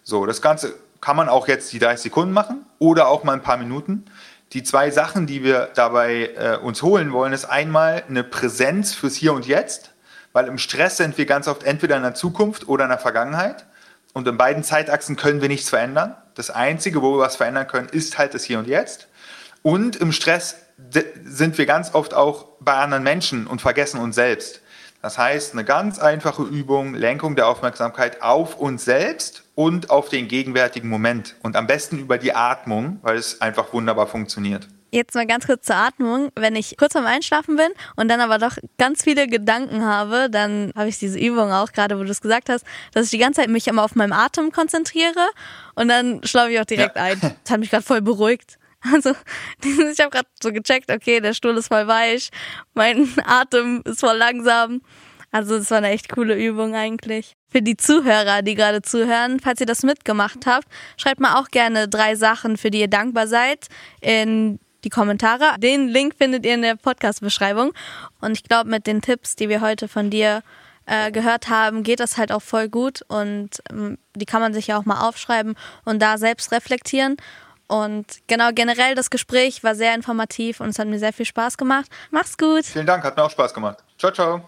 So, 0.04 0.26
das 0.26 0.41
Ganze 0.41 0.76
kann 1.02 1.15
man 1.15 1.30
auch 1.30 1.47
jetzt 1.47 1.71
die 1.73 1.80
30 1.80 2.04
Sekunden 2.04 2.34
machen 2.34 2.65
oder 2.80 3.08
auch 3.08 3.23
mal 3.23 3.34
ein 3.34 3.43
paar 3.43 3.58
Minuten. 3.58 4.06
Die 4.54 4.63
zwei 4.63 4.91
Sachen, 4.91 5.28
die 5.28 5.43
wir 5.43 5.69
dabei 5.76 6.32
äh, 6.38 6.58
uns 6.58 6.82
holen 6.82 7.12
wollen, 7.12 7.34
ist 7.34 7.45
einmal 7.45 8.04
eine 8.08 8.23
Präsenz 8.23 8.93
fürs 8.93 9.15
Hier 9.15 9.34
und 9.34 9.45
Jetzt 9.45 9.91
weil 10.38 10.50
im 10.50 10.60
Stress 10.60 10.97
sind 10.97 11.17
wir 11.17 11.26
ganz 11.26 11.47
oft 11.47 11.63
entweder 11.63 11.97
in 11.97 12.04
der 12.04 12.13
Zukunft 12.13 12.67
oder 12.67 12.84
in 12.84 12.91
der 12.91 13.00
Vergangenheit. 13.00 13.65
Und 14.13 14.28
in 14.28 14.38
beiden 14.38 14.63
Zeitachsen 14.63 15.15
können 15.15 15.41
wir 15.41 15.47
nichts 15.47 15.67
verändern. 15.67 16.15
Das 16.36 16.52
Einzige, 16.52 17.02
wo 17.02 17.15
wir 17.15 17.21
was 17.21 17.38
verändern 17.38 17.65
können, 17.65 17.89
ist 17.89 18.19
halt 18.19 18.36
das 18.36 18.43
Hier 18.43 18.60
und 18.60 18.67
Jetzt. 18.67 19.08
Und 19.63 19.95
im 19.95 20.12
Stress 20.12 20.58
sind 21.26 21.58
wir 21.58 21.65
ganz 21.65 21.95
oft 21.95 22.13
auch 22.13 22.50
bei 22.60 22.76
anderen 22.76 23.02
Menschen 23.02 23.47
und 23.47 23.62
vergessen 23.62 24.00
uns 24.00 24.13
selbst. 24.13 24.62
Das 25.02 25.17
heißt, 25.17 25.54
eine 25.54 25.65
ganz 25.65 25.97
einfache 25.97 26.43
Übung, 26.43 26.93
Lenkung 26.93 27.36
der 27.36 27.47
Aufmerksamkeit 27.47 28.21
auf 28.21 28.60
uns 28.60 28.86
selbst 28.86 29.41
und 29.56 29.89
auf 29.89 30.10
den 30.10 30.28
gegenwärtigen 30.28 30.88
Moment. 30.88 31.36
Und 31.41 31.56
am 31.56 31.65
besten 31.65 31.97
über 31.97 32.19
die 32.19 32.36
Atmung, 32.36 33.00
weil 33.02 33.17
es 33.17 33.41
einfach 33.41 33.73
wunderbar 33.73 34.06
funktioniert. 34.06 34.67
Jetzt 34.91 35.15
mal 35.15 35.28
ganz 35.28 35.45
kurz 35.45 35.65
zur 35.65 35.76
Atmung. 35.76 36.32
Wenn 36.36 36.56
ich 36.56 36.78
kurz 36.78 36.93
vorm 36.93 37.06
Einschlafen 37.06 37.58
bin 37.58 37.69
und 37.97 38.08
dann 38.08 38.21
aber 38.21 38.38
doch 38.38 38.58
ganz 38.78 39.04
viele 39.04 39.28
Gedanken 39.28 39.84
habe, 39.84 40.30
dann 40.30 40.71
habe 40.76 40.88
ich 40.88 40.97
diese 40.97 41.19
Übung 41.19 41.52
auch, 41.52 41.73
gerade 41.73 42.00
wo 42.00 42.04
du 42.04 42.10
es 42.10 42.21
gesagt 42.21 42.50
hast, 42.50 42.65
dass 42.93 43.06
ich 43.06 43.12
die 43.12 43.17
ganze 43.17 43.41
Zeit 43.41 43.50
mich 43.50 43.67
immer 43.67 43.84
auf 43.84 43.95
meinen 43.95 44.13
Atem 44.13 44.52
konzentriere 44.52 45.28
und 45.76 45.89
dann 45.89 46.21
schlafe 46.23 46.52
ich 46.52 46.60
auch 46.60 46.65
direkt 46.65 46.95
ja. 46.95 47.04
ein. 47.04 47.19
Das 47.43 47.52
hat 47.52 47.60
mich 47.60 47.69
gerade 47.69 47.84
voll 47.84 48.02
beruhigt. 48.02 48.58
Also 48.93 49.12
ich 49.63 50.00
habe 50.00 50.10
gerade 50.10 50.28
so 50.41 50.52
gecheckt, 50.52 50.91
okay, 50.91 51.19
der 51.19 51.34
Stuhl 51.34 51.58
ist 51.58 51.67
voll 51.67 51.88
weich, 51.88 52.30
mein 52.73 53.10
Atem 53.26 53.82
ist 53.86 54.00
voll 54.00 54.17
langsam. 54.17 54.82
Also 55.32 55.58
das 55.58 55.69
war 55.71 55.80
eine 55.80 55.89
echt 55.89 56.10
coole 56.10 56.36
Übung 56.36 56.73
eigentlich. 56.76 57.36
Für 57.50 57.62
die 57.62 57.76
Zuhörer, 57.76 58.41
die 58.41 58.56
gerade 58.56 58.82
zuhören, 58.82 59.39
falls 59.41 59.60
ihr 59.60 59.65
das 59.65 59.84
mitgemacht 59.84 60.45
habt, 60.45 60.67
schreibt 60.95 61.19
mal 61.19 61.36
auch 61.36 61.50
gerne 61.50 61.89
drei 61.89 62.15
Sachen, 62.15 62.58
für 62.58 62.71
die 62.71 62.80
ihr 62.80 62.88
dankbar 62.88 63.28
seid, 63.28 63.67
in 64.00 64.60
die 64.88 64.89
Kommentare. 64.89 65.60
Den 65.60 65.89
Link 65.89 66.15
findet 66.15 66.45
ihr 66.45 66.54
in 66.54 66.62
der 66.62 66.76
Podcast-Beschreibung. 66.76 67.73
Und 68.21 68.32
ich 68.32 68.43
glaube, 68.43 68.69
mit 68.69 68.88
den 68.88 69.02
Tipps, 69.02 69.36
die 69.36 69.50
wir 69.50 69.60
heute 69.60 69.89
von 69.89 70.10
dir 70.10 70.43
äh, 70.86 71.12
gehört 71.12 71.50
haben, 71.50 71.84
geht 71.84 72.00
das 72.00 72.17
halt 72.17 72.32
auch 72.32 72.41
voll 72.41 72.69
gut 72.69 73.02
und 73.10 73.50
ähm, 73.69 73.97
die 74.15 74.26
kann 74.26 74.39
man 74.41 74.54
sich 74.54 74.67
ja 74.67 74.78
auch 74.78 74.86
mal 74.86 75.06
aufschreiben 75.06 75.56
und 75.84 76.02
da 76.02 76.17
selbst 76.17 76.54
reflektieren. 76.54 77.17
Und 77.67 78.06
genau, 78.28 78.52
generell 78.54 78.95
das 78.95 79.10
Gespräch 79.10 79.62
war 79.65 79.76
sehr 79.76 79.93
informativ 79.93 80.62
und 80.62 80.69
es 80.69 80.80
hat 80.80 80.88
mir 80.88 81.00
sehr 81.00 81.12
viel 81.12 81.26
Spaß 81.26 81.58
gemacht. 81.58 81.88
Mach's 82.12 82.38
gut. 82.38 82.63
Vielen 82.63 82.86
Dank, 82.86 83.04
hat 83.04 83.17
mir 83.17 83.23
auch 83.23 83.32
Spaß 83.32 83.54
gemacht. 83.54 83.84
Ciao, 83.97 84.12
ciao. 84.12 84.41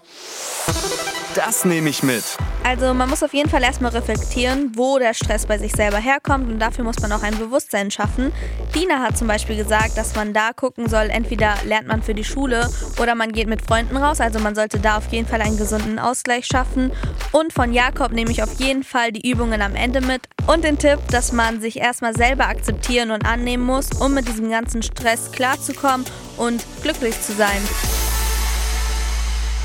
Das 1.35 1.63
nehme 1.63 1.89
ich 1.89 2.03
mit. 2.03 2.23
Also 2.63 2.93
man 2.93 3.09
muss 3.09 3.23
auf 3.23 3.33
jeden 3.33 3.49
Fall 3.49 3.63
erstmal 3.63 3.91
reflektieren, 3.91 4.71
wo 4.75 4.99
der 4.99 5.13
Stress 5.13 5.45
bei 5.45 5.57
sich 5.57 5.71
selber 5.71 5.97
herkommt 5.97 6.49
und 6.49 6.59
dafür 6.59 6.83
muss 6.83 6.99
man 6.99 7.11
auch 7.11 7.23
ein 7.23 7.37
Bewusstsein 7.37 7.89
schaffen. 7.89 8.31
Dina 8.75 8.99
hat 8.99 9.17
zum 9.17 9.27
Beispiel 9.27 9.55
gesagt, 9.55 9.97
dass 9.97 10.15
man 10.15 10.33
da 10.33 10.51
gucken 10.53 10.87
soll, 10.89 11.09
entweder 11.09 11.55
lernt 11.65 11.87
man 11.87 12.03
für 12.03 12.13
die 12.13 12.23
Schule 12.23 12.69
oder 12.99 13.15
man 13.15 13.31
geht 13.31 13.47
mit 13.47 13.61
Freunden 13.61 13.97
raus. 13.97 14.19
Also 14.19 14.39
man 14.39 14.53
sollte 14.53 14.79
da 14.79 14.97
auf 14.97 15.11
jeden 15.11 15.27
Fall 15.27 15.41
einen 15.41 15.57
gesunden 15.57 15.97
Ausgleich 15.97 16.45
schaffen. 16.45 16.91
Und 17.31 17.53
von 17.53 17.73
Jakob 17.73 18.11
nehme 18.11 18.31
ich 18.31 18.43
auf 18.43 18.53
jeden 18.59 18.83
Fall 18.83 19.11
die 19.11 19.29
Übungen 19.29 19.61
am 19.61 19.75
Ende 19.75 20.01
mit 20.01 20.27
und 20.47 20.63
den 20.63 20.77
Tipp, 20.77 20.99
dass 21.09 21.31
man 21.31 21.61
sich 21.61 21.77
erstmal 21.77 22.15
selber 22.15 22.47
akzeptieren 22.47 23.11
und 23.11 23.25
annehmen 23.25 23.65
muss, 23.65 23.89
um 23.99 24.13
mit 24.13 24.27
diesem 24.27 24.49
ganzen 24.49 24.83
Stress 24.83 25.31
klarzukommen 25.31 26.05
und 26.37 26.63
glücklich 26.83 27.19
zu 27.21 27.33
sein. 27.33 27.61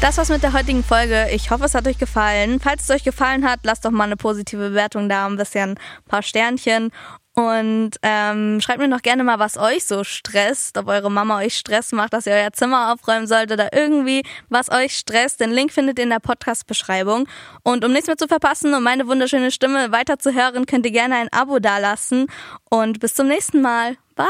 Das 0.04 0.18
war's 0.18 0.28
mit 0.28 0.42
der 0.42 0.52
heutigen 0.52 0.84
Folge. 0.84 1.28
Ich 1.32 1.50
hoffe, 1.50 1.64
es 1.64 1.74
hat 1.74 1.86
euch 1.88 1.96
gefallen. 1.96 2.60
Falls 2.60 2.82
es 2.82 2.90
euch 2.90 3.04
gefallen 3.04 3.48
hat, 3.48 3.60
lasst 3.62 3.86
doch 3.86 3.90
mal 3.90 4.04
eine 4.04 4.18
positive 4.18 4.68
Bewertung 4.68 5.08
da, 5.08 5.24
ein 5.24 5.38
bisschen 5.38 5.70
ein 5.70 5.78
paar 6.06 6.20
Sternchen. 6.20 6.90
Und 7.32 7.92
ähm, 8.02 8.60
schreibt 8.60 8.80
mir 8.80 8.88
noch 8.88 9.00
gerne 9.00 9.24
mal, 9.24 9.38
was 9.38 9.56
euch 9.56 9.86
so 9.86 10.04
stresst, 10.04 10.76
ob 10.76 10.88
eure 10.88 11.10
Mama 11.10 11.38
euch 11.38 11.56
Stress 11.56 11.92
macht, 11.92 12.12
dass 12.12 12.26
ihr 12.26 12.34
euer 12.34 12.52
Zimmer 12.52 12.92
aufräumen 12.92 13.26
sollt 13.26 13.50
oder 13.50 13.72
irgendwie 13.72 14.24
was 14.50 14.70
euch 14.70 14.94
stresst. 14.94 15.40
Den 15.40 15.52
Link 15.52 15.72
findet 15.72 15.98
ihr 15.98 16.04
in 16.04 16.10
der 16.10 16.20
Podcast-Beschreibung. 16.20 17.26
Und 17.62 17.82
um 17.82 17.90
nichts 17.90 18.06
mehr 18.06 18.18
zu 18.18 18.28
verpassen 18.28 18.74
und 18.74 18.82
meine 18.82 19.06
wunderschöne 19.06 19.50
Stimme 19.50 19.90
weiter 19.90 20.18
zu 20.18 20.34
hören, 20.34 20.66
könnt 20.66 20.84
ihr 20.84 20.92
gerne 20.92 21.14
ein 21.14 21.32
Abo 21.32 21.60
dalassen. 21.60 22.26
Und 22.68 23.00
bis 23.00 23.14
zum 23.14 23.28
nächsten 23.28 23.62
Mal. 23.62 23.96
Bye! 24.16 24.26